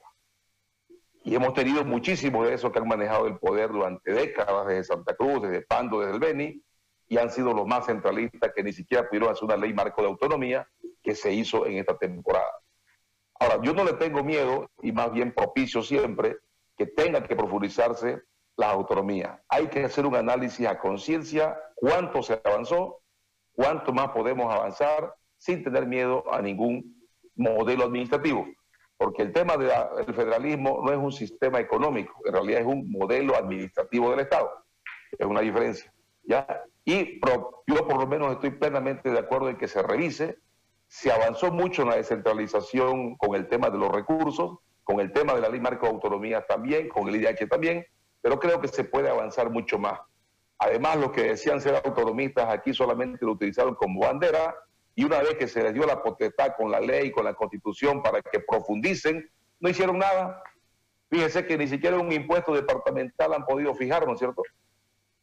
Y 1.23 1.33
hemos 1.33 1.53
tenido 1.53 1.83
muchísimos 1.83 2.47
de 2.47 2.53
esos 2.53 2.71
que 2.71 2.79
han 2.79 2.87
manejado 2.87 3.25
el 3.25 3.37
poder 3.39 3.71
durante 3.71 4.11
décadas, 4.11 4.67
desde 4.67 4.83
Santa 4.83 5.15
Cruz, 5.15 5.41
desde 5.41 5.61
Pando, 5.61 6.01
desde 6.01 6.13
el 6.13 6.19
Beni, 6.19 6.61
y 7.07 7.17
han 7.17 7.31
sido 7.31 7.53
los 7.53 7.65
más 7.65 7.85
centralistas 7.85 8.51
que 8.55 8.63
ni 8.63 8.73
siquiera 8.73 9.07
pudieron 9.07 9.31
hacer 9.31 9.45
una 9.45 9.57
ley 9.57 9.73
marco 9.73 10.01
de 10.01 10.07
autonomía 10.07 10.67
que 11.01 11.15
se 11.15 11.33
hizo 11.33 11.65
en 11.65 11.77
esta 11.77 11.97
temporada. 11.97 12.51
Ahora, 13.39 13.59
yo 13.61 13.73
no 13.73 13.83
le 13.83 13.93
tengo 13.93 14.23
miedo 14.23 14.69
y 14.81 14.91
más 14.91 15.11
bien 15.11 15.33
propicio 15.33 15.81
siempre 15.81 16.37
que 16.77 16.87
tenga 16.87 17.23
que 17.23 17.35
profundizarse 17.35 18.21
la 18.57 18.71
autonomía. 18.71 19.41
Hay 19.49 19.67
que 19.67 19.83
hacer 19.83 20.05
un 20.05 20.15
análisis 20.15 20.65
a 20.67 20.79
conciencia, 20.79 21.57
cuánto 21.75 22.23
se 22.23 22.41
avanzó, 22.43 23.01
cuánto 23.53 23.91
más 23.91 24.09
podemos 24.09 24.53
avanzar 24.53 25.13
sin 25.37 25.63
tener 25.63 25.85
miedo 25.85 26.23
a 26.31 26.41
ningún 26.41 26.95
modelo 27.35 27.85
administrativo 27.85 28.45
porque 28.97 29.23
el 29.23 29.33
tema 29.33 29.57
del 29.57 30.13
federalismo 30.13 30.81
no 30.83 30.91
es 30.91 30.97
un 30.97 31.11
sistema 31.11 31.59
económico, 31.59 32.21
en 32.25 32.33
realidad 32.33 32.61
es 32.61 32.67
un 32.67 32.89
modelo 32.89 33.35
administrativo 33.35 34.11
del 34.11 34.21
Estado. 34.21 34.49
Es 35.17 35.25
una 35.25 35.41
diferencia. 35.41 35.91
¿ya? 36.23 36.63
y 36.85 37.19
yo 37.67 37.87
por 37.87 37.99
lo 37.99 38.07
menos 38.07 38.31
estoy 38.33 38.51
plenamente 38.51 39.11
de 39.11 39.19
acuerdo 39.19 39.49
en 39.49 39.57
que 39.57 39.67
se 39.67 39.81
revise. 39.81 40.37
Se 40.87 41.11
avanzó 41.11 41.51
mucho 41.51 41.81
en 41.81 41.89
la 41.89 41.95
descentralización 41.95 43.15
con 43.17 43.35
el 43.35 43.47
tema 43.47 43.69
de 43.69 43.77
los 43.77 43.91
recursos, 43.91 44.59
con 44.83 44.99
el 44.99 45.11
tema 45.11 45.33
de 45.33 45.41
la 45.41 45.49
ley 45.49 45.59
marco 45.59 45.87
de 45.87 45.93
autonomía 45.93 46.45
también, 46.45 46.89
con 46.89 47.07
el 47.07 47.15
IDH 47.15 47.47
también, 47.49 47.85
pero 48.21 48.39
creo 48.39 48.61
que 48.61 48.67
se 48.67 48.83
puede 48.83 49.09
avanzar 49.09 49.49
mucho 49.49 49.77
más. 49.77 49.99
Además, 50.57 50.97
los 50.97 51.11
que 51.11 51.23
decían 51.23 51.59
ser 51.59 51.75
autonomistas 51.75 52.47
aquí 52.49 52.73
solamente 52.73 53.25
lo 53.25 53.33
utilizaron 53.33 53.75
como 53.75 54.01
bandera 54.01 54.55
y 54.95 55.03
una 55.03 55.19
vez 55.19 55.35
que 55.35 55.47
se 55.47 55.61
les 55.61 55.73
dio 55.73 55.85
la 55.85 56.01
potestad 56.01 56.53
con 56.57 56.71
la 56.71 56.79
ley, 56.79 57.11
con 57.11 57.25
la 57.25 57.33
constitución 57.33 58.01
para 58.01 58.21
que 58.21 58.39
profundicen, 58.39 59.29
no 59.59 59.69
hicieron 59.69 59.97
nada. 59.97 60.41
Fíjense 61.09 61.45
que 61.45 61.57
ni 61.57 61.67
siquiera 61.67 61.97
un 61.97 62.11
impuesto 62.11 62.53
departamental 62.53 63.33
han 63.33 63.45
podido 63.45 63.73
fijar, 63.75 64.07
¿no 64.07 64.13
es 64.13 64.19
cierto? 64.19 64.41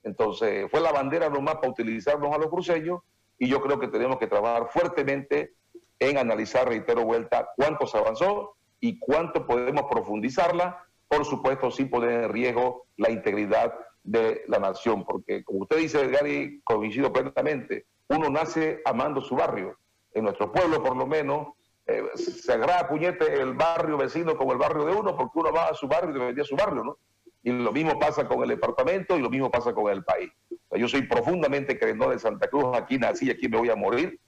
Entonces, 0.03 0.71
fue 0.71 0.81
la 0.81 0.93
bandera 0.93 1.29
nomás 1.29 1.57
para 1.57 1.71
utilizarnos 1.71 2.35
a 2.35 2.39
los 2.39 2.49
cruceños 2.49 3.01
y 3.39 3.49
yo 3.49 3.61
creo 3.61 3.79
que 3.79 3.89
tenemos 3.89 4.19
que 4.19 4.27
trabajar 4.27 4.69
fuertemente 4.71 5.55
en 5.99 6.19
analizar, 6.19 6.69
reitero 6.69 7.05
vuelta, 7.05 7.49
cuánto 7.57 7.87
se 7.87 7.99
avanzó 7.99 8.57
y 8.81 8.99
cuánto 8.99 9.47
podemos 9.47 9.85
profundizarla, 9.91 10.85
por 11.09 11.25
supuesto, 11.25 11.71
sin 11.71 11.89
poner 11.91 12.25
en 12.25 12.33
riesgo 12.33 12.87
la 12.97 13.11
integridad 13.11 13.73
de 14.03 14.43
la 14.49 14.59
nación, 14.59 15.05
porque 15.05 15.45
como 15.45 15.61
usted 15.61 15.77
dice, 15.77 16.09
Gary, 16.09 16.61
coincido 16.65 17.13
plenamente, 17.13 17.87
uno 18.09 18.29
nace 18.31 18.81
amando 18.85 19.21
su 19.21 19.37
barrio. 19.37 19.79
En 20.13 20.25
nuestro 20.25 20.51
pueblo, 20.53 20.83
por 20.83 20.97
lo 20.97 21.07
menos, 21.07 21.49
eh, 21.87 22.03
se 22.15 22.53
agrada 22.53 22.89
puñete 22.89 23.41
el 23.41 23.55
barrio 23.55 23.97
vecino 23.97 24.37
como 24.37 24.53
el 24.53 24.59
barrio 24.59 24.85
de 24.85 24.95
uno, 24.95 25.17
porque 25.17 25.39
uno 25.39 25.53
va 25.53 25.69
a 25.69 25.75
su 25.75 25.87
barrio 25.89 26.11
y 26.11 26.19
defendía 26.19 26.45
su 26.45 26.57
barrio, 26.57 26.85
¿no? 26.85 26.99
Y 27.43 27.51
lo 27.51 27.73
mismo 27.73 27.99
pasa 27.99 28.27
con 28.27 28.43
el 28.43 28.49
departamento 28.51 29.17
y 29.17 29.21
lo 29.21 29.31
mismo 29.31 29.51
pasa 29.51 29.73
con 29.73 29.91
el 29.93 30.05
país. 30.05 30.31
yo 30.71 30.89
soy 30.89 31.03
profundamente 31.03 31.79
querendón 31.79 32.11
de 32.11 32.19
Santa 32.19 32.49
Cruz, 32.49 32.77
aquí 32.77 32.99
nací 32.99 33.31
aquí 33.31 33.49
me 33.49 33.59
voy 33.59 33.71
a 33.71 33.77
morir. 33.77 34.21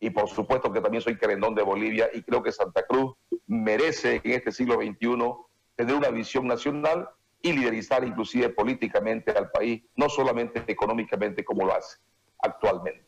Y 0.00 0.10
por 0.10 0.28
supuesto 0.28 0.72
que 0.72 0.80
también 0.80 1.02
soy 1.02 1.16
querendón 1.16 1.54
de 1.54 1.62
Bolivia 1.62 2.10
y 2.12 2.22
creo 2.22 2.42
que 2.42 2.52
Santa 2.52 2.84
Cruz 2.84 3.14
merece 3.46 4.20
en 4.22 4.32
este 4.32 4.52
siglo 4.52 4.76
XXI 4.76 5.16
tener 5.76 5.94
una 5.94 6.10
visión 6.10 6.46
nacional 6.46 7.08
y 7.40 7.52
liderizar 7.52 8.04
inclusive 8.04 8.48
políticamente 8.50 9.30
al 9.32 9.50
país, 9.50 9.82
no 9.96 10.08
solamente 10.08 10.62
económicamente 10.66 11.44
como 11.44 11.66
lo 11.66 11.74
hace 11.74 11.98
actualmente. 12.38 13.04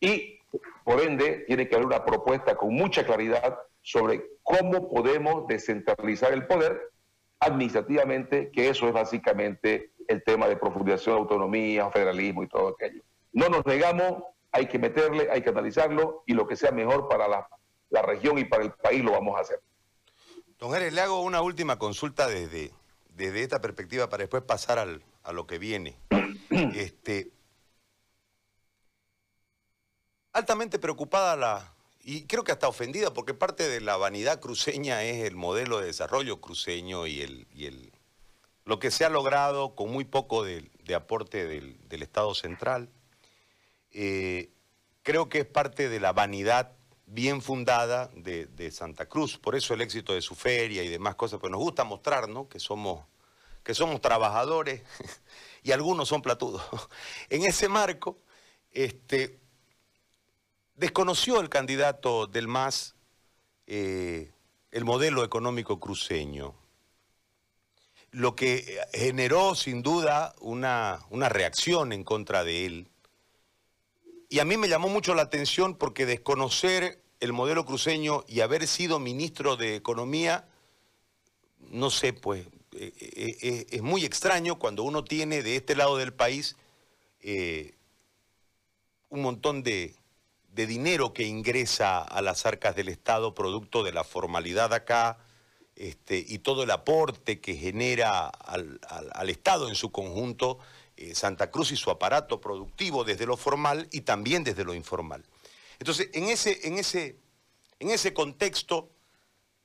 Y 0.00 0.40
por 0.84 1.00
ende 1.00 1.44
tiene 1.46 1.68
que 1.68 1.74
haber 1.74 1.86
una 1.86 2.04
propuesta 2.04 2.56
con 2.56 2.74
mucha 2.74 3.04
claridad 3.04 3.58
sobre 3.82 4.24
cómo 4.42 4.88
podemos 4.88 5.46
descentralizar 5.46 6.32
el 6.32 6.46
poder 6.46 6.90
administrativamente, 7.40 8.50
que 8.50 8.68
eso 8.68 8.86
es 8.86 8.92
básicamente 8.92 9.92
el 10.08 10.22
tema 10.22 10.46
de 10.48 10.56
profundización, 10.56 11.16
autonomía, 11.16 11.90
federalismo 11.90 12.42
y 12.42 12.48
todo 12.48 12.68
aquello. 12.68 13.02
No 13.32 13.48
nos 13.48 13.66
negamos, 13.66 14.22
hay 14.52 14.66
que 14.66 14.78
meterle, 14.78 15.28
hay 15.30 15.42
que 15.42 15.50
analizarlo 15.50 16.22
y 16.26 16.34
lo 16.34 16.46
que 16.46 16.56
sea 16.56 16.70
mejor 16.70 17.08
para 17.08 17.28
la, 17.28 17.48
región 18.02 18.38
y 18.38 18.44
para 18.44 18.62
el 18.62 18.72
país 18.72 19.02
lo 19.02 19.12
vamos 19.12 19.36
a 19.36 19.40
hacer. 19.40 19.60
Don 20.58 20.70
Jerez, 20.70 20.92
le 20.92 21.00
hago 21.00 21.22
una 21.22 21.40
última 21.40 21.78
consulta 21.78 22.28
desde, 22.28 22.72
desde 23.08 23.42
esta 23.42 23.60
perspectiva 23.60 24.08
para 24.08 24.22
después 24.22 24.42
pasar 24.42 24.78
al, 24.78 25.02
a 25.22 25.32
lo 25.32 25.46
que 25.46 25.58
viene. 25.58 25.96
Este, 26.48 27.32
altamente 30.32 30.78
preocupada 30.78 31.36
la, 31.36 31.75
y 32.08 32.22
creo 32.26 32.44
que 32.44 32.52
hasta 32.52 32.68
ofendida, 32.68 33.12
porque 33.12 33.34
parte 33.34 33.68
de 33.68 33.80
la 33.80 33.96
vanidad 33.96 34.38
cruceña 34.38 35.02
es 35.02 35.24
el 35.24 35.34
modelo 35.34 35.80
de 35.80 35.86
desarrollo 35.86 36.40
cruceño 36.40 37.08
y, 37.08 37.20
el, 37.20 37.48
el 37.58 37.92
lo 38.64 38.78
que 38.78 38.92
se 38.92 39.04
ha 39.04 39.08
logrado 39.08 39.74
con 39.74 39.90
muy 39.90 40.04
poco 40.04 40.44
de, 40.44 40.70
aporte 40.94 41.48
del, 41.48 42.02
Estado 42.02 42.32
central. 42.36 42.90
Eh, 43.90 44.50
creo 45.02 45.28
que 45.28 45.40
es 45.40 45.46
parte 45.46 45.88
de 45.88 45.98
la 45.98 46.12
vanidad 46.12 46.76
bien 47.06 47.42
fundada 47.42 48.08
de, 48.14 48.70
Santa 48.70 49.06
Cruz. 49.06 49.36
Por 49.36 49.56
eso 49.56 49.74
el 49.74 49.80
éxito 49.80 50.14
de 50.14 50.22
su 50.22 50.36
feria 50.36 50.84
y 50.84 50.88
demás 50.88 51.16
cosas, 51.16 51.40
pues 51.40 51.50
nos 51.50 51.60
gusta 51.60 51.82
mostrar 51.82 52.28
que, 52.48 52.60
somos, 52.60 53.04
que 53.64 53.74
somos 53.74 54.00
trabajadores 54.00 54.82
y 55.64 55.72
algunos 55.72 56.08
son 56.08 56.22
platudos. 56.22 56.62
En 57.30 57.44
ese 57.44 57.68
marco, 57.68 58.16
este, 58.70 59.40
desconoció 60.76 61.40
el 61.40 61.48
candidato 61.48 62.26
del 62.26 62.48
MAS 62.48 62.94
eh, 63.66 64.30
el 64.70 64.84
modelo 64.84 65.24
económico 65.24 65.80
cruceño, 65.80 66.54
lo 68.10 68.36
que 68.36 68.78
generó 68.92 69.54
sin 69.54 69.82
duda 69.82 70.34
una, 70.40 71.00
una 71.10 71.28
reacción 71.28 71.92
en 71.92 72.04
contra 72.04 72.44
de 72.44 72.66
él. 72.66 72.88
Y 74.28 74.40
a 74.40 74.44
mí 74.44 74.56
me 74.56 74.68
llamó 74.68 74.88
mucho 74.88 75.14
la 75.14 75.22
atención 75.22 75.76
porque 75.76 76.04
desconocer 76.04 77.02
el 77.20 77.32
modelo 77.32 77.64
cruceño 77.64 78.24
y 78.28 78.40
haber 78.40 78.66
sido 78.66 78.98
ministro 78.98 79.56
de 79.56 79.76
Economía, 79.76 80.46
no 81.70 81.90
sé, 81.90 82.12
pues 82.12 82.46
eh, 82.72 82.92
eh, 83.00 83.66
es 83.70 83.82
muy 83.82 84.04
extraño 84.04 84.58
cuando 84.58 84.82
uno 84.82 85.04
tiene 85.04 85.42
de 85.42 85.56
este 85.56 85.74
lado 85.74 85.96
del 85.96 86.12
país 86.12 86.56
un 89.08 89.22
montón 89.22 89.64
de, 89.64 89.96
de 90.56 90.66
dinero 90.66 91.12
que 91.12 91.24
ingresa 91.24 92.00
a 92.00 92.22
las 92.22 92.46
arcas 92.46 92.74
del 92.74 92.88
Estado 92.88 93.34
producto 93.34 93.84
de 93.84 93.92
la 93.92 94.04
formalidad 94.04 94.72
acá 94.72 95.18
este, 95.74 96.24
y 96.26 96.38
todo 96.38 96.62
el 96.62 96.70
aporte 96.70 97.42
que 97.42 97.56
genera 97.56 98.26
al, 98.28 98.80
Estado 99.28 99.68
en 99.68 99.74
su 99.74 99.92
conjunto 99.92 100.58
eh, 100.96 101.14
Santa 101.14 101.50
Cruz 101.50 101.72
y 101.72 101.76
su 101.76 101.90
aparato 101.90 102.40
productivo 102.40 103.04
desde 103.04 103.26
lo 103.26 103.36
formal 103.36 103.86
y 103.92 104.00
también 104.00 104.44
desde 104.44 104.64
lo 104.64 104.72
informal. 104.72 105.26
Entonces, 105.78 106.08
en 106.14 106.24
ese, 106.24 106.66
en 106.66 106.78
ese, 106.78 107.18
en 107.78 107.90
ese 107.90 108.14
contexto, 108.14 108.88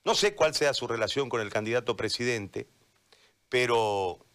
no 0.04 0.14
sé 0.14 0.36
cuál 0.36 0.54
sea 0.54 0.74
su 0.74 0.88
relación 0.88 1.30
con 1.30 1.40
el 1.40 1.50
candidato 1.50 1.96
presidente, 1.96 2.68
pero 3.48 4.26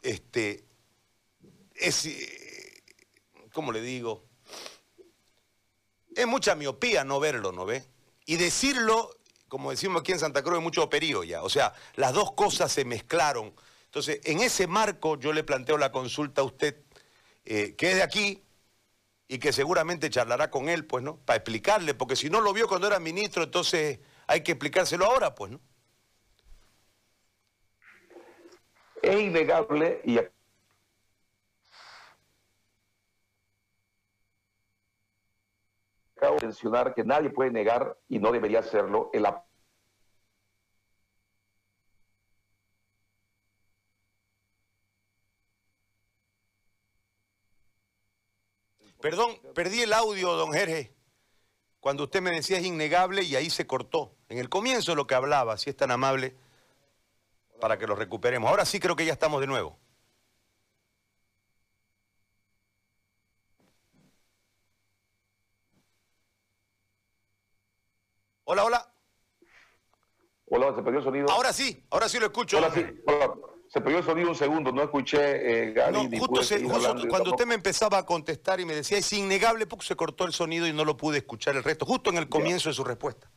este, 0.00 0.64
es, 1.74 2.06
eh, 2.06 2.82
¿cómo 3.52 3.70
le 3.70 3.82
digo? 3.82 4.29
Es 6.14 6.26
mucha 6.26 6.54
miopía 6.54 7.04
no 7.04 7.20
verlo, 7.20 7.52
¿no 7.52 7.64
ve? 7.64 7.84
Y 8.26 8.36
decirlo, 8.36 9.16
como 9.48 9.70
decimos 9.70 10.00
aquí 10.00 10.12
en 10.12 10.18
Santa 10.18 10.42
Cruz, 10.42 10.58
es 10.58 10.62
mucho 10.62 10.82
operío 10.82 11.24
ya. 11.24 11.42
O 11.42 11.48
sea, 11.48 11.72
las 11.96 12.12
dos 12.12 12.32
cosas 12.32 12.70
se 12.72 12.84
mezclaron. 12.84 13.54
Entonces, 13.84 14.20
en 14.24 14.40
ese 14.40 14.66
marco 14.66 15.18
yo 15.18 15.32
le 15.32 15.44
planteo 15.44 15.76
la 15.76 15.90
consulta 15.90 16.42
a 16.42 16.44
usted, 16.44 16.76
eh, 17.44 17.74
que 17.76 17.90
es 17.90 17.96
de 17.96 18.02
aquí 18.02 18.42
y 19.26 19.38
que 19.38 19.52
seguramente 19.52 20.10
charlará 20.10 20.50
con 20.50 20.68
él, 20.68 20.84
pues, 20.84 21.02
¿no? 21.04 21.16
Para 21.18 21.36
explicarle, 21.36 21.94
porque 21.94 22.16
si 22.16 22.30
no 22.30 22.40
lo 22.40 22.52
vio 22.52 22.68
cuando 22.68 22.86
era 22.86 22.98
ministro, 22.98 23.44
entonces 23.44 24.00
hay 24.26 24.42
que 24.42 24.52
explicárselo 24.52 25.06
ahora, 25.06 25.34
pues, 25.34 25.52
¿no? 25.52 25.60
Es 29.02 29.20
innegable 29.20 30.02
y 30.04 30.18
acabo 36.20 36.36
de 36.36 36.46
mencionar 36.48 36.94
que 36.94 37.02
nadie 37.02 37.30
puede 37.30 37.50
negar, 37.50 37.96
y 38.06 38.18
no 38.18 38.30
debería 38.30 38.58
hacerlo, 38.58 39.08
el 39.14 39.26
Perdón, 49.00 49.30
perdí 49.54 49.80
el 49.80 49.94
audio, 49.94 50.34
don 50.34 50.52
Jerge, 50.52 50.94
cuando 51.80 52.04
usted 52.04 52.20
me 52.20 52.30
decía 52.32 52.58
es 52.58 52.66
innegable 52.66 53.22
y 53.22 53.34
ahí 53.34 53.48
se 53.48 53.66
cortó. 53.66 54.14
En 54.28 54.36
el 54.36 54.50
comienzo 54.50 54.94
lo 54.94 55.06
que 55.06 55.14
hablaba, 55.14 55.56
si 55.56 55.70
es 55.70 55.76
tan 55.76 55.90
amable, 55.90 56.36
para 57.62 57.78
que 57.78 57.86
lo 57.86 57.94
recuperemos. 57.96 58.50
Ahora 58.50 58.66
sí 58.66 58.78
creo 58.78 58.96
que 58.96 59.06
ya 59.06 59.14
estamos 59.14 59.40
de 59.40 59.46
nuevo. 59.46 59.78
Hola, 68.52 68.64
hola. 68.64 68.92
Hola, 70.46 70.74
se 70.74 70.82
perdió 70.82 70.98
el 70.98 71.04
sonido. 71.04 71.30
Ahora 71.30 71.52
sí, 71.52 71.86
ahora 71.88 72.08
sí 72.08 72.18
lo 72.18 72.26
escucho. 72.26 72.58
Hola, 72.58 72.72
sí, 72.74 72.84
Se 73.68 73.80
perdió 73.80 73.98
el 73.98 74.04
sonido 74.04 74.28
un 74.28 74.34
segundo, 74.34 74.72
no 74.72 74.82
escuché, 74.82 75.68
eh, 75.68 75.72
Gary. 75.72 75.92
No, 75.92 76.18
justo, 76.18 76.56
cuando 77.08 77.30
usted 77.30 77.46
me 77.46 77.54
empezaba 77.54 77.98
a 77.98 78.04
contestar 78.04 78.58
y 78.58 78.64
me 78.64 78.74
decía, 78.74 78.98
es 78.98 79.12
innegable, 79.12 79.68
porque 79.68 79.86
se 79.86 79.94
cortó 79.94 80.24
el 80.24 80.32
sonido 80.32 80.66
y 80.66 80.72
no 80.72 80.84
lo 80.84 80.96
pude 80.96 81.18
escuchar 81.18 81.54
el 81.54 81.62
resto, 81.62 81.86
justo 81.86 82.10
en 82.10 82.16
el 82.16 82.28
comienzo 82.28 82.70
de 82.70 82.74
su 82.74 82.82
respuesta. 82.82 83.30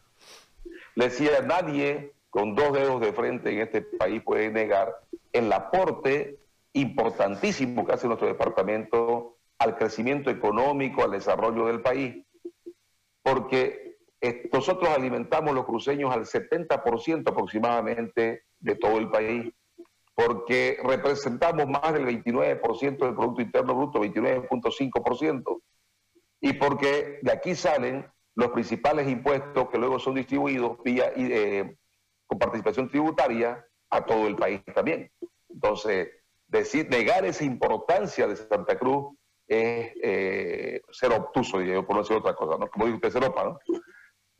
Le 0.95 1.09
decía, 1.09 1.41
nadie 1.41 2.15
con 2.31 2.55
dos 2.55 2.73
dedos 2.73 2.99
de 2.99 3.13
frente 3.13 3.51
en 3.51 3.59
este 3.59 3.81
país 3.83 4.23
puede 4.23 4.49
negar 4.49 4.99
el 5.31 5.53
aporte 5.53 6.39
importantísimo 6.73 7.85
que 7.85 7.93
hace 7.93 8.07
nuestro 8.07 8.27
departamento 8.27 9.37
al 9.59 9.77
crecimiento 9.77 10.31
económico, 10.31 11.03
al 11.03 11.11
desarrollo 11.11 11.67
del 11.67 11.81
país. 11.83 12.25
Porque 13.21 13.82
nosotros 14.51 14.89
alimentamos 14.89 15.53
los 15.53 15.65
cruceños 15.65 16.13
al 16.13 16.25
70% 16.25 17.29
aproximadamente 17.29 18.43
de 18.59 18.75
todo 18.75 18.97
el 18.97 19.09
país. 19.09 19.51
porque 20.15 20.77
representamos 20.83 21.67
más 21.67 21.91
del 21.91 22.05
29% 22.05 22.97
del 22.99 23.15
Producto 23.15 23.41
Interno 23.41 23.73
Bruto, 23.73 23.99
29.5%, 23.99 25.61
y 26.39 26.53
porque 26.53 27.17
de 27.23 27.31
aquí 27.31 27.55
salen 27.55 28.05
los 28.35 28.51
principales 28.51 29.07
impuestos 29.07 29.69
que 29.69 29.77
luego 29.79 29.97
son 29.97 30.13
distribuidos 30.13 30.77
vía, 30.83 31.11
eh, 31.15 31.77
con 32.27 32.37
participación 32.37 32.89
tributaria 32.89 33.65
a 33.89 34.05
todo 34.05 34.27
el 34.27 34.35
país 34.35 34.61
también. 34.73 35.11
Entonces, 35.49 36.09
decir, 36.47 36.89
negar 36.89 37.25
esa 37.25 37.43
importancia 37.43 38.27
de 38.27 38.35
Santa 38.35 38.77
Cruz 38.77 39.15
es 39.47 39.91
eh, 40.01 40.81
ser 40.91 41.11
obtuso, 41.11 41.61
yo, 41.61 41.85
por 41.85 41.95
no 41.95 42.01
decir 42.01 42.17
otra 42.17 42.35
cosa, 42.35 42.57
¿no? 42.57 42.67
Como 42.67 42.85
dice 42.85 42.95
usted, 42.95 43.09
ser 43.11 43.23
opa, 43.25 43.43
¿no? 43.45 43.59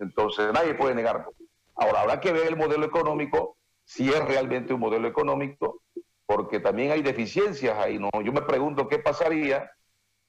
Entonces, 0.03 0.51
nadie 0.53 0.75
puede 0.75 0.95
negarlo. 0.95 1.33
Ahora, 1.75 2.01
habrá 2.01 2.19
que 2.19 2.31
ver 2.31 2.47
el 2.47 2.57
modelo 2.57 2.85
económico, 2.85 3.57
si 3.83 4.09
es 4.09 4.23
realmente 4.23 4.73
un 4.73 4.79
modelo 4.79 5.07
económico, 5.07 5.81
porque 6.25 6.59
también 6.59 6.91
hay 6.91 7.01
deficiencias 7.01 7.77
ahí, 7.77 7.97
¿no? 7.99 8.09
Yo 8.23 8.31
me 8.31 8.41
pregunto 8.41 8.87
qué 8.87 8.99
pasaría 8.99 9.71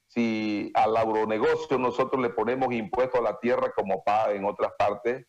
si 0.07 0.71
al 0.75 0.97
agronegocio 0.97 1.78
nosotros 1.78 2.23
le 2.23 2.31
ponemos 2.31 2.73
impuesto 2.73 3.19
a 3.19 3.23
la 3.23 3.38
tierra 3.38 3.73
como 3.75 4.02
paga 4.04 4.33
en 4.33 4.45
otras 4.45 4.73
partes, 4.78 5.26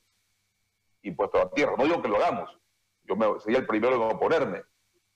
impuesto 1.01 1.37
a 1.37 1.45
la 1.45 1.51
tierra. 1.51 1.73
No 1.77 1.83
digo 1.83 2.01
que 2.01 2.07
lo 2.07 2.17
hagamos, 2.17 2.57
yo 3.03 3.15
me, 3.15 3.39
sería 3.39 3.59
el 3.59 3.67
primero 3.67 3.95
en 3.95 4.15
oponerme, 4.15 4.63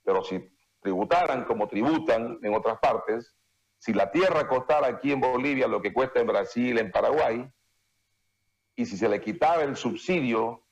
pero 0.03 0.23
si 0.23 0.51
tributaran 0.81 1.45
como 1.45 1.67
tributan 1.67 2.39
en 2.41 2.53
otras 2.53 2.79
partes, 2.79 3.35
si 3.77 3.93
la 3.93 4.11
tierra 4.11 4.47
costara 4.47 4.87
aquí 4.87 5.11
en 5.11 5.21
Bolivia 5.21 5.67
lo 5.67 5.81
que 5.81 5.93
cuesta 5.93 6.19
en 6.19 6.27
Brasil, 6.27 6.77
en 6.77 6.91
Paraguay, 6.91 7.49
y 8.79 8.85
si 8.85 8.95
se 8.95 9.09
le 9.09 9.19
quitara 9.19 9.63
el 9.63 9.75
subsidio 9.75 10.63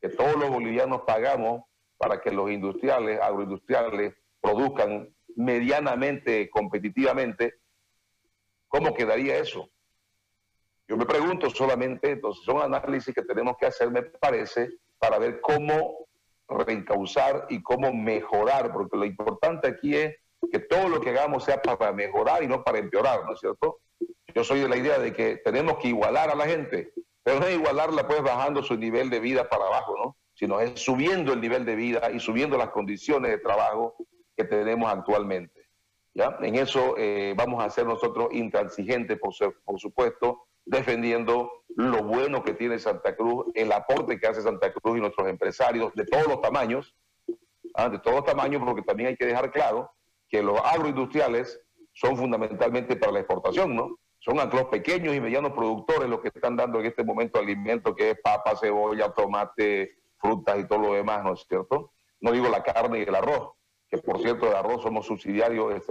que 0.00 0.10
todos 0.10 0.36
los 0.36 0.48
bolivianos 0.48 1.02
pagamos 1.02 1.64
para 1.98 2.20
que 2.20 2.30
los 2.30 2.48
industriales, 2.52 3.20
agroindustriales, 3.20 4.14
produzcan 4.40 5.12
medianamente 5.34 6.48
competitivamente, 6.50 7.56
¿Cómo 8.68 8.94
quedaría 8.94 9.38
eso? 9.38 9.68
Yo 10.86 10.96
me 10.96 11.04
pregunto 11.04 11.50
solamente, 11.50 12.12
entonces 12.12 12.44
son 12.44 12.62
análisis 12.62 13.12
que 13.12 13.22
tenemos 13.22 13.56
que 13.58 13.66
hacer, 13.66 13.90
me 13.90 14.02
parece, 14.02 14.70
para 14.96 15.18
ver 15.18 15.40
cómo 15.40 16.06
reencauzar 16.48 17.46
y 17.48 17.60
cómo 17.60 17.92
mejorar, 17.92 18.72
porque 18.72 18.96
lo 18.96 19.04
importante 19.04 19.66
aquí 19.66 19.96
es 19.96 20.14
que 20.52 20.60
todo 20.60 20.88
lo 20.88 21.00
que 21.00 21.10
hagamos 21.10 21.42
sea 21.42 21.60
para 21.60 21.92
mejorar 21.92 22.44
y 22.44 22.46
no 22.46 22.62
para 22.62 22.78
empeorar, 22.78 23.24
¿no 23.24 23.32
es 23.32 23.40
cierto? 23.40 23.80
Yo 24.34 24.44
soy 24.44 24.60
de 24.60 24.68
la 24.68 24.76
idea 24.76 24.98
de 24.98 25.12
que 25.12 25.36
tenemos 25.36 25.78
que 25.78 25.88
igualar 25.88 26.30
a 26.30 26.34
la 26.34 26.46
gente, 26.46 26.92
pero 27.22 27.40
no 27.40 27.46
es 27.46 27.54
igualarla 27.54 28.06
pues 28.06 28.22
bajando 28.22 28.62
su 28.62 28.76
nivel 28.76 29.10
de 29.10 29.20
vida 29.20 29.48
para 29.48 29.66
abajo, 29.66 29.94
¿no? 29.96 30.16
Sino 30.34 30.60
es 30.60 30.80
subiendo 30.80 31.32
el 31.32 31.40
nivel 31.40 31.64
de 31.64 31.76
vida 31.76 32.10
y 32.10 32.20
subiendo 32.20 32.56
las 32.56 32.70
condiciones 32.70 33.30
de 33.30 33.38
trabajo 33.38 33.96
que 34.36 34.44
tenemos 34.44 34.90
actualmente. 34.90 35.68
En 36.14 36.56
eso 36.56 36.94
eh, 36.98 37.34
vamos 37.36 37.62
a 37.62 37.70
ser 37.70 37.86
nosotros 37.86 38.28
intransigentes, 38.32 39.18
por, 39.18 39.32
por 39.64 39.80
supuesto, 39.80 40.46
defendiendo 40.64 41.50
lo 41.76 42.02
bueno 42.02 42.42
que 42.42 42.54
tiene 42.54 42.78
Santa 42.78 43.16
Cruz, 43.16 43.46
el 43.54 43.72
aporte 43.72 44.18
que 44.18 44.26
hace 44.26 44.42
Santa 44.42 44.72
Cruz 44.72 44.98
y 44.98 45.00
nuestros 45.00 45.28
empresarios 45.28 45.92
de 45.94 46.04
todos 46.04 46.26
los 46.26 46.40
tamaños, 46.40 46.94
¿ah? 47.74 47.88
de 47.88 47.98
todos 47.98 48.16
los 48.16 48.24
tamaños, 48.24 48.62
porque 48.64 48.82
también 48.82 49.10
hay 49.10 49.16
que 49.16 49.26
dejar 49.26 49.50
claro 49.50 49.90
que 50.28 50.42
los 50.42 50.58
agroindustriales 50.60 51.60
son 51.92 52.16
fundamentalmente 52.16 52.96
para 52.96 53.12
la 53.12 53.20
exportación, 53.20 53.74
¿no? 53.74 53.98
Son 54.20 54.36
los 54.36 54.64
pequeños 54.66 55.14
y 55.14 55.20
medianos 55.20 55.52
productores 55.52 56.08
los 56.08 56.20
que 56.20 56.28
están 56.28 56.54
dando 56.54 56.78
en 56.78 56.86
este 56.86 57.02
momento 57.02 57.40
alimento 57.40 57.94
que 57.94 58.10
es 58.10 58.20
papa, 58.20 58.54
cebolla, 58.54 59.10
tomate, 59.12 59.98
frutas 60.18 60.58
y 60.58 60.68
todo 60.68 60.78
lo 60.78 60.92
demás, 60.92 61.24
¿no 61.24 61.32
es 61.32 61.46
cierto? 61.48 61.92
No 62.20 62.32
digo 62.32 62.48
la 62.50 62.62
carne 62.62 62.98
y 62.98 63.02
el 63.02 63.14
arroz, 63.14 63.54
que 63.88 63.96
por 63.96 64.20
cierto 64.20 64.44
de 64.44 64.56
arroz 64.56 64.82
somos 64.82 65.06
subsidiarios, 65.06 65.82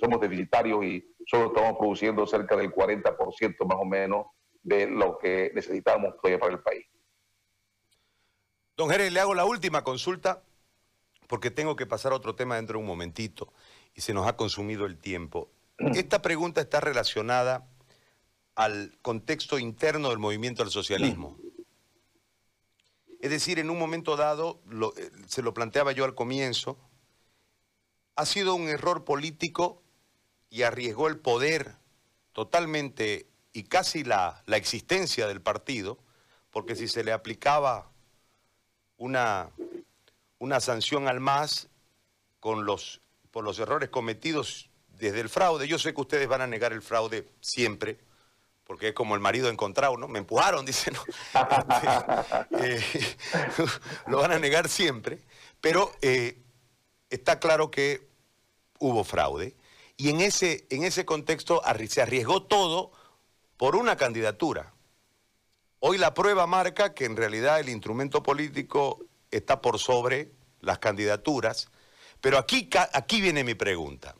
somos 0.00 0.20
deficitarios 0.20 0.84
y 0.84 1.04
solo 1.26 1.46
estamos 1.46 1.76
produciendo 1.76 2.24
cerca 2.24 2.54
del 2.54 2.72
40% 2.72 3.66
más 3.66 3.78
o 3.80 3.84
menos 3.84 4.26
de 4.62 4.86
lo 4.86 5.18
que 5.18 5.50
necesitamos 5.52 6.14
todavía 6.16 6.38
para 6.38 6.52
el 6.52 6.60
país. 6.60 6.86
Don 8.76 8.88
Jerez, 8.88 9.12
le 9.12 9.18
hago 9.18 9.34
la 9.34 9.44
última 9.44 9.82
consulta 9.82 10.44
porque 11.26 11.50
tengo 11.50 11.74
que 11.74 11.86
pasar 11.86 12.12
a 12.12 12.16
otro 12.16 12.36
tema 12.36 12.54
dentro 12.56 12.78
de 12.78 12.82
un 12.82 12.86
momentito 12.86 13.52
y 13.92 14.02
se 14.02 14.14
nos 14.14 14.28
ha 14.28 14.36
consumido 14.36 14.86
el 14.86 14.98
tiempo. 14.98 15.50
Esta 15.78 16.22
pregunta 16.22 16.60
está 16.60 16.80
relacionada 16.80 17.66
al 18.54 18.96
contexto 19.02 19.58
interno 19.58 20.10
del 20.10 20.18
movimiento 20.18 20.62
al 20.62 20.70
socialismo. 20.70 21.38
Es 23.20 23.30
decir, 23.30 23.58
en 23.58 23.70
un 23.70 23.78
momento 23.78 24.16
dado, 24.16 24.60
eh, 24.96 25.10
se 25.28 25.42
lo 25.42 25.54
planteaba 25.54 25.92
yo 25.92 26.04
al 26.04 26.14
comienzo, 26.14 26.76
ha 28.16 28.26
sido 28.26 28.54
un 28.54 28.68
error 28.68 29.04
político 29.04 29.82
y 30.50 30.62
arriesgó 30.62 31.08
el 31.08 31.18
poder 31.18 31.76
totalmente 32.32 33.26
y 33.52 33.64
casi 33.64 34.04
la, 34.04 34.42
existencia 34.48 35.28
del 35.28 35.40
partido, 35.40 35.98
porque 36.50 36.74
si 36.74 36.88
se 36.88 37.04
le 37.04 37.12
aplicaba 37.12 37.90
una, 38.96 39.50
una 40.38 40.60
sanción 40.60 41.08
al 41.08 41.20
MAS 41.20 41.68
con 42.40 42.64
los, 42.64 43.00
por 43.30 43.44
los 43.44 43.58
errores 43.58 43.88
cometidos 43.88 44.68
desde 44.98 45.20
el 45.20 45.28
fraude, 45.28 45.68
yo 45.68 45.78
sé 45.78 45.94
que 45.94 46.00
ustedes 46.00 46.28
van 46.28 46.40
a 46.40 46.46
negar 46.46 46.72
el 46.72 46.82
fraude 46.82 47.28
siempre, 47.40 47.98
porque 48.72 48.88
es 48.88 48.94
como 48.94 49.14
el 49.14 49.20
marido 49.20 49.50
encontrado, 49.50 49.98
¿no? 49.98 50.08
Me 50.08 50.20
empujaron. 50.20 50.64
Este, 50.72 50.92
eh, 52.58 52.82
lo 54.06 54.16
van 54.16 54.32
a 54.32 54.38
negar 54.38 54.66
siempre, 54.70 55.18
pero 55.60 55.92
eh, 56.00 56.40
está 57.10 57.38
claro 57.38 57.70
que 57.70 58.08
hubo 58.78 59.04
fraude 59.04 59.54
y 59.98 60.08
en 60.08 60.22
ese, 60.22 60.66
en 60.70 60.84
ese 60.84 61.04
contexto 61.04 61.60
se 61.86 62.00
arriesgó 62.00 62.44
todo 62.44 62.92
por 63.58 63.76
una 63.76 63.96
candidatura. 63.96 64.72
Hoy 65.80 65.98
la 65.98 66.14
prueba 66.14 66.46
marca 66.46 66.94
que 66.94 67.04
en 67.04 67.18
realidad 67.18 67.60
el 67.60 67.68
instrumento 67.68 68.22
político 68.22 69.04
está 69.30 69.60
por 69.60 69.78
sobre 69.78 70.32
las 70.60 70.78
candidaturas, 70.78 71.68
pero 72.22 72.38
aquí, 72.38 72.70
aquí 72.94 73.20
viene 73.20 73.44
mi 73.44 73.54
pregunta. 73.54 74.16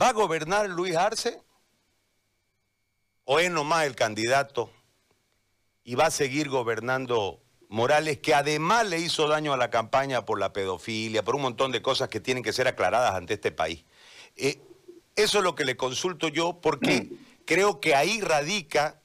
¿Va 0.00 0.08
a 0.08 0.12
gobernar 0.12 0.68
Luis 0.68 0.96
Arce? 0.96 1.40
¿O 3.32 3.38
es 3.38 3.48
nomás 3.48 3.86
el 3.86 3.94
candidato 3.94 4.72
y 5.84 5.94
va 5.94 6.06
a 6.06 6.10
seguir 6.10 6.48
gobernando 6.48 7.40
Morales, 7.68 8.18
que 8.18 8.34
además 8.34 8.88
le 8.88 8.98
hizo 8.98 9.28
daño 9.28 9.52
a 9.52 9.56
la 9.56 9.70
campaña 9.70 10.24
por 10.24 10.40
la 10.40 10.52
pedofilia, 10.52 11.22
por 11.22 11.36
un 11.36 11.42
montón 11.42 11.70
de 11.70 11.80
cosas 11.80 12.08
que 12.08 12.18
tienen 12.18 12.42
que 12.42 12.52
ser 12.52 12.66
aclaradas 12.66 13.14
ante 13.14 13.34
este 13.34 13.52
país. 13.52 13.84
Eh, 14.34 14.60
eso 15.14 15.38
es 15.38 15.44
lo 15.44 15.54
que 15.54 15.64
le 15.64 15.76
consulto 15.76 16.26
yo 16.26 16.60
porque 16.60 17.08
creo 17.46 17.78
que 17.78 17.94
ahí 17.94 18.20
radica 18.20 19.00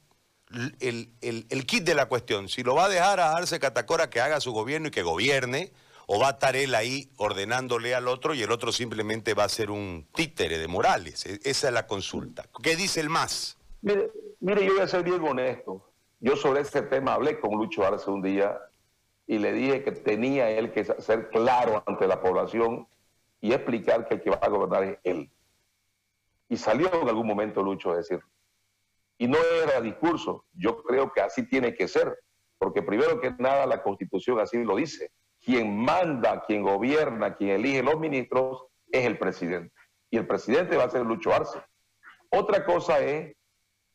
el, 0.79 1.65
kit 1.67 1.83
de 1.83 1.93
la 1.93 2.07
cuestión. 2.07 2.49
Si 2.49 2.63
lo 2.63 2.73
va 2.73 2.85
a 2.85 2.89
dejar 2.89 3.19
a 3.19 3.37
Arce 3.37 3.59
Catacora 3.59 4.09
que 4.09 4.21
haga 4.21 4.41
su 4.41 4.53
gobierno 4.53 4.87
y 4.87 4.91
que 4.91 5.03
gobierne, 5.03 5.71
o 6.07 6.17
va 6.17 6.29
a 6.29 6.31
estar 6.31 6.55
él 6.55 6.73
ahí 6.73 7.11
ordenándole 7.17 7.93
al 7.93 8.07
otro 8.07 8.33
y 8.33 8.41
el 8.41 8.51
otro 8.51 8.71
simplemente 8.71 9.35
va 9.35 9.43
a 9.43 9.49
ser 9.49 9.69
un 9.69 10.07
títere 10.15 10.57
de 10.57 10.67
Morales. 10.67 11.27
E, 11.27 11.39
esa 11.43 11.67
es 11.67 11.73
la 11.75 11.85
consulta. 11.85 12.49
¿Qué 12.63 12.75
dice 12.75 13.01
el 13.01 13.09
más? 13.09 13.57
Mire, 13.85 14.11
mire 14.39 14.65
yo 14.65 14.73
voy 14.73 14.81
a 14.81 14.87
ser 14.87 15.03
bien 15.03 15.23
honesto. 15.23 15.93
Yo 16.19 16.35
sobre 16.35 16.61
este 16.61 16.81
tema 16.81 17.13
hablé 17.13 17.39
con 17.39 17.51
Lucho 17.51 17.85
Arce 17.85 18.09
un 18.09 18.23
día 18.23 18.59
y 19.27 19.37
le 19.37 19.53
dije 19.53 19.83
que 19.83 19.91
tenía 19.91 20.49
él 20.49 20.71
que 20.71 20.83
ser 20.83 21.29
claro 21.29 21.83
ante 21.85 22.07
la 22.07 22.19
población 22.19 22.87
y 23.41 23.53
explicar 23.53 24.07
que 24.07 24.15
el 24.15 24.23
que 24.23 24.31
va 24.31 24.37
a 24.41 24.49
gobernar 24.49 24.83
es 24.85 24.97
él. 25.03 25.31
Y 26.49 26.57
salió 26.57 26.91
en 26.99 27.07
algún 27.07 27.27
momento 27.27 27.61
Lucho 27.61 27.91
a 27.91 27.97
decir, 27.97 28.19
y 29.19 29.27
no 29.27 29.37
era 29.63 29.79
discurso, 29.81 30.45
yo 30.53 30.81
creo 30.81 31.13
que 31.13 31.21
así 31.21 31.47
tiene 31.47 31.75
que 31.75 31.87
ser, 31.87 32.17
porque 32.57 32.81
primero 32.81 33.21
que 33.21 33.35
nada 33.37 33.67
la 33.67 33.83
constitución 33.83 34.39
así 34.39 34.63
lo 34.63 34.77
dice, 34.77 35.11
quien 35.39 35.77
manda, 35.77 36.43
quien 36.47 36.63
gobierna, 36.63 37.35
quien 37.35 37.51
elige 37.51 37.83
los 37.83 37.99
ministros 37.99 38.65
es 38.91 39.05
el 39.05 39.19
presidente. 39.19 39.75
Y 40.09 40.17
el 40.17 40.25
presidente 40.25 40.75
va 40.75 40.85
a 40.85 40.89
ser 40.89 41.05
Lucho 41.05 41.31
Arce. 41.31 41.61
Otra 42.31 42.65
cosa 42.65 42.99
es 42.99 43.35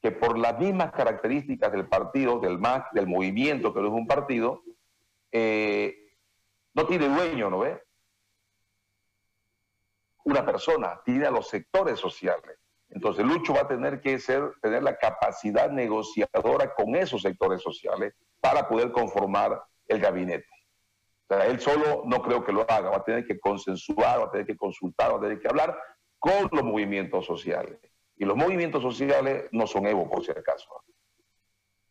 que 0.01 0.13
por 0.13 0.39
las 0.39 0.59
mismas 0.59 0.93
características 0.93 1.73
del 1.73 1.87
partido, 1.87 2.41
del 2.41 2.59
MAC, 2.59 2.93
del 2.93 3.07
movimiento 3.07 3.75
que 3.75 3.81
no 3.81 3.89
es 3.89 3.93
un 3.93 4.07
partido, 4.07 4.63
eh, 5.31 5.95
no 6.75 6.87
tiene 6.87 7.09
dueño, 7.09 7.51
¿no 7.51 7.61
ve? 7.61 7.83
Una 10.25 10.45
persona, 10.45 11.01
tiene 11.05 11.27
a 11.27 11.31
los 11.31 11.49
sectores 11.49 11.99
sociales. 11.99 12.59
Entonces 12.89 13.25
Lucho 13.25 13.55
va 13.55 13.63
a 13.63 13.69
tener 13.69 14.01
que 14.01 14.19
ser, 14.19 14.53
tener 14.61 14.83
la 14.83 14.97
capacidad 14.97 15.71
negociadora 15.71 16.75
con 16.75 16.97
esos 16.97 17.23
sectores 17.23 17.63
sociales 17.63 18.15
para 18.41 18.69
poder 18.69 18.91
conformar 18.91 19.63
el 19.87 20.01
gabinete. 20.01 20.49
O 21.29 21.35
sea, 21.35 21.47
él 21.47 21.61
solo 21.61 22.03
no 22.07 22.23
creo 22.23 22.45
que 22.45 22.53
lo 22.53 22.63
haga, 22.69 22.91
va 22.91 22.97
a 22.97 23.05
tener 23.05 23.27
que 23.27 23.39
consensuar, 23.39 24.21
va 24.21 24.25
a 24.25 24.31
tener 24.31 24.47
que 24.47 24.57
consultar, 24.57 25.13
va 25.13 25.19
a 25.19 25.21
tener 25.21 25.41
que 25.41 25.49
hablar 25.49 25.79
con 26.19 26.49
los 26.51 26.65
movimientos 26.65 27.27
sociales. 27.27 27.79
Y 28.21 28.27
los 28.27 28.37
movimientos 28.37 28.83
sociales 28.83 29.47
no 29.51 29.67
son 29.67 29.87
Evo, 29.87 30.07
por 30.07 30.23
si 30.23 30.31
acaso. 30.31 30.69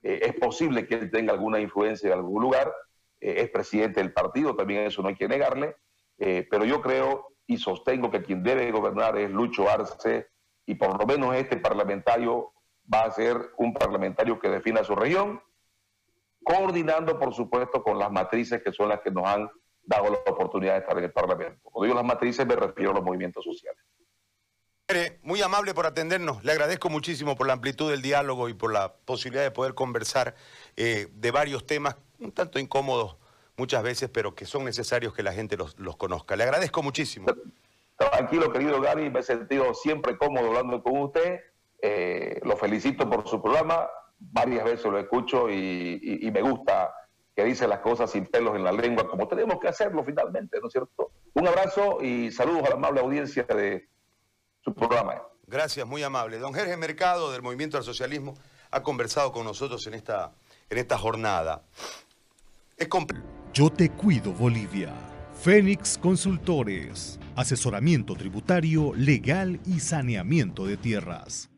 Eh, 0.04 0.20
es 0.22 0.34
posible 0.36 0.86
que 0.86 0.94
él 0.94 1.10
tenga 1.10 1.34
alguna 1.34 1.60
influencia 1.60 2.06
en 2.10 2.20
algún 2.20 2.44
lugar, 2.44 2.72
eh, 3.20 3.38
es 3.38 3.50
presidente 3.50 4.00
del 4.00 4.14
partido, 4.14 4.56
también 4.56 4.84
eso 4.84 5.02
no 5.02 5.08
hay 5.08 5.16
que 5.16 5.28
negarle, 5.28 5.76
eh, 6.20 6.48
pero 6.52 6.66
yo 6.66 6.82
creo 6.82 7.34
y 7.48 7.58
sostengo 7.58 8.12
que 8.12 8.22
quien 8.22 8.44
debe 8.44 8.72
gobernar 8.72 9.18
es 9.18 9.32
Lucho 9.32 9.68
Arce 9.68 10.28
y 10.68 10.76
por 10.76 11.00
lo 11.00 11.08
menos 11.08 11.36
este 11.36 11.58
parlamentario 11.58 12.54
va 12.94 13.06
a 13.06 13.12
ser 13.12 13.36
un 13.58 13.74
parlamentario 13.74 14.40
que 14.40 14.50
defina 14.50 14.84
su 14.84 14.96
región, 14.96 15.42
coordinando 16.44 17.18
por 17.18 17.34
supuesto 17.34 17.82
con 17.82 17.98
las 17.98 18.12
matrices 18.12 18.62
que 18.62 18.72
son 18.72 18.90
las 18.90 19.00
que 19.02 19.10
nos 19.10 19.26
han 19.26 19.50
dado 19.82 20.12
la 20.12 20.32
oportunidad 20.32 20.74
de 20.74 20.80
estar 20.82 20.96
en 21.00 21.06
el 21.06 21.12
Parlamento. 21.12 21.60
Cuando 21.64 21.86
digo 21.86 21.96
las 21.96 22.06
matrices 22.06 22.46
me 22.46 22.56
refiero 22.56 22.92
a 22.92 22.94
los 22.94 23.04
movimientos 23.04 23.44
sociales. 23.44 23.84
Muy 25.22 25.40
amable 25.44 25.76
por 25.76 25.86
atendernos. 25.86 26.44
Le 26.44 26.52
agradezco 26.52 26.90
muchísimo 26.90 27.36
por 27.36 27.46
la 27.46 27.54
amplitud 27.54 27.92
del 27.92 28.02
diálogo 28.02 28.50
y 28.50 28.56
por 28.56 28.74
la 28.74 28.92
posibilidad 29.06 29.44
de 29.44 29.52
poder 29.52 29.76
conversar 29.76 30.34
eh, 30.78 31.08
de 31.14 31.30
varios 31.30 31.68
temas 31.68 31.96
un 32.20 32.32
tanto 32.32 32.58
incómodos 32.58 33.16
muchas 33.56 33.84
veces, 33.84 34.10
pero 34.10 34.34
que 34.34 34.46
son 34.46 34.66
necesarios 34.66 35.14
que 35.14 35.22
la 35.22 35.32
gente 35.32 35.58
los, 35.58 35.76
conozca. 35.96 36.36
Le 36.36 36.44
agradezco 36.44 36.82
muchísimo. 36.82 37.28
Tranquilo, 37.98 38.52
querido 38.52 38.82
Gary, 38.82 39.12
me 39.12 39.20
he 39.20 39.24
sentido 39.24 39.76
siempre 39.76 40.18
cómodo 40.18 40.48
hablando 40.48 40.82
con 40.82 40.98
usted. 40.98 41.40
Eh, 41.84 42.40
lo 42.44 42.58
felicito 42.58 43.08
por 43.08 43.28
su 43.28 43.40
programa. 43.42 43.88
Varias 44.18 44.66
veces 44.66 44.86
lo 44.86 44.98
escucho 44.98 45.52
y 45.52 46.30
me 46.34 46.42
gusta 46.42 46.92
que 47.36 47.46
dice 47.46 47.68
las 47.68 47.80
cosas 47.80 48.12
sin 48.12 48.26
pelos 48.26 48.56
en 48.56 48.64
la 48.64 48.72
lengua, 48.72 49.08
como 49.08 49.28
tenemos 49.28 49.60
que 49.60 49.68
hacerlo 49.68 50.04
finalmente, 50.04 50.60
¿no 50.60 50.68
es 50.68 50.74
cierto? 50.74 51.12
Un 51.36 51.48
abrazo 51.48 52.00
y 52.02 52.32
saludos 52.32 52.64
a 52.66 52.70
la 52.70 52.76
amable 52.76 53.00
audiencia 53.00 53.44
de 53.44 53.88
su 54.64 54.74
programa. 54.74 55.22
Gracias, 55.48 55.86
muy 55.88 56.04
amable. 56.04 56.38
Don 56.38 56.54
Jorge 56.54 56.78
Mercado, 56.78 57.32
del 57.32 57.42
Movimiento 57.42 57.78
al 57.78 57.84
Socialismo, 57.84 58.36
ha 58.72 58.84
conversado 58.84 59.32
con 59.32 59.46
nosotros 59.46 59.86
en 59.88 59.96
esta, 59.96 60.32
en 60.70 60.78
esta 60.78 60.98
jornada. 60.98 61.64
Es 62.78 62.88
Yo 63.54 63.70
te 63.70 63.90
cuido, 63.90 64.32
Bolivia. 64.32 64.94
Fénix 65.42 65.98
Consultores. 65.98 67.20
Asesoramiento 67.36 68.16
tributario, 68.16 68.94
legal 68.94 69.60
y 69.66 69.80
saneamiento 69.80 70.66
de 70.66 70.78
tierras. 70.78 71.50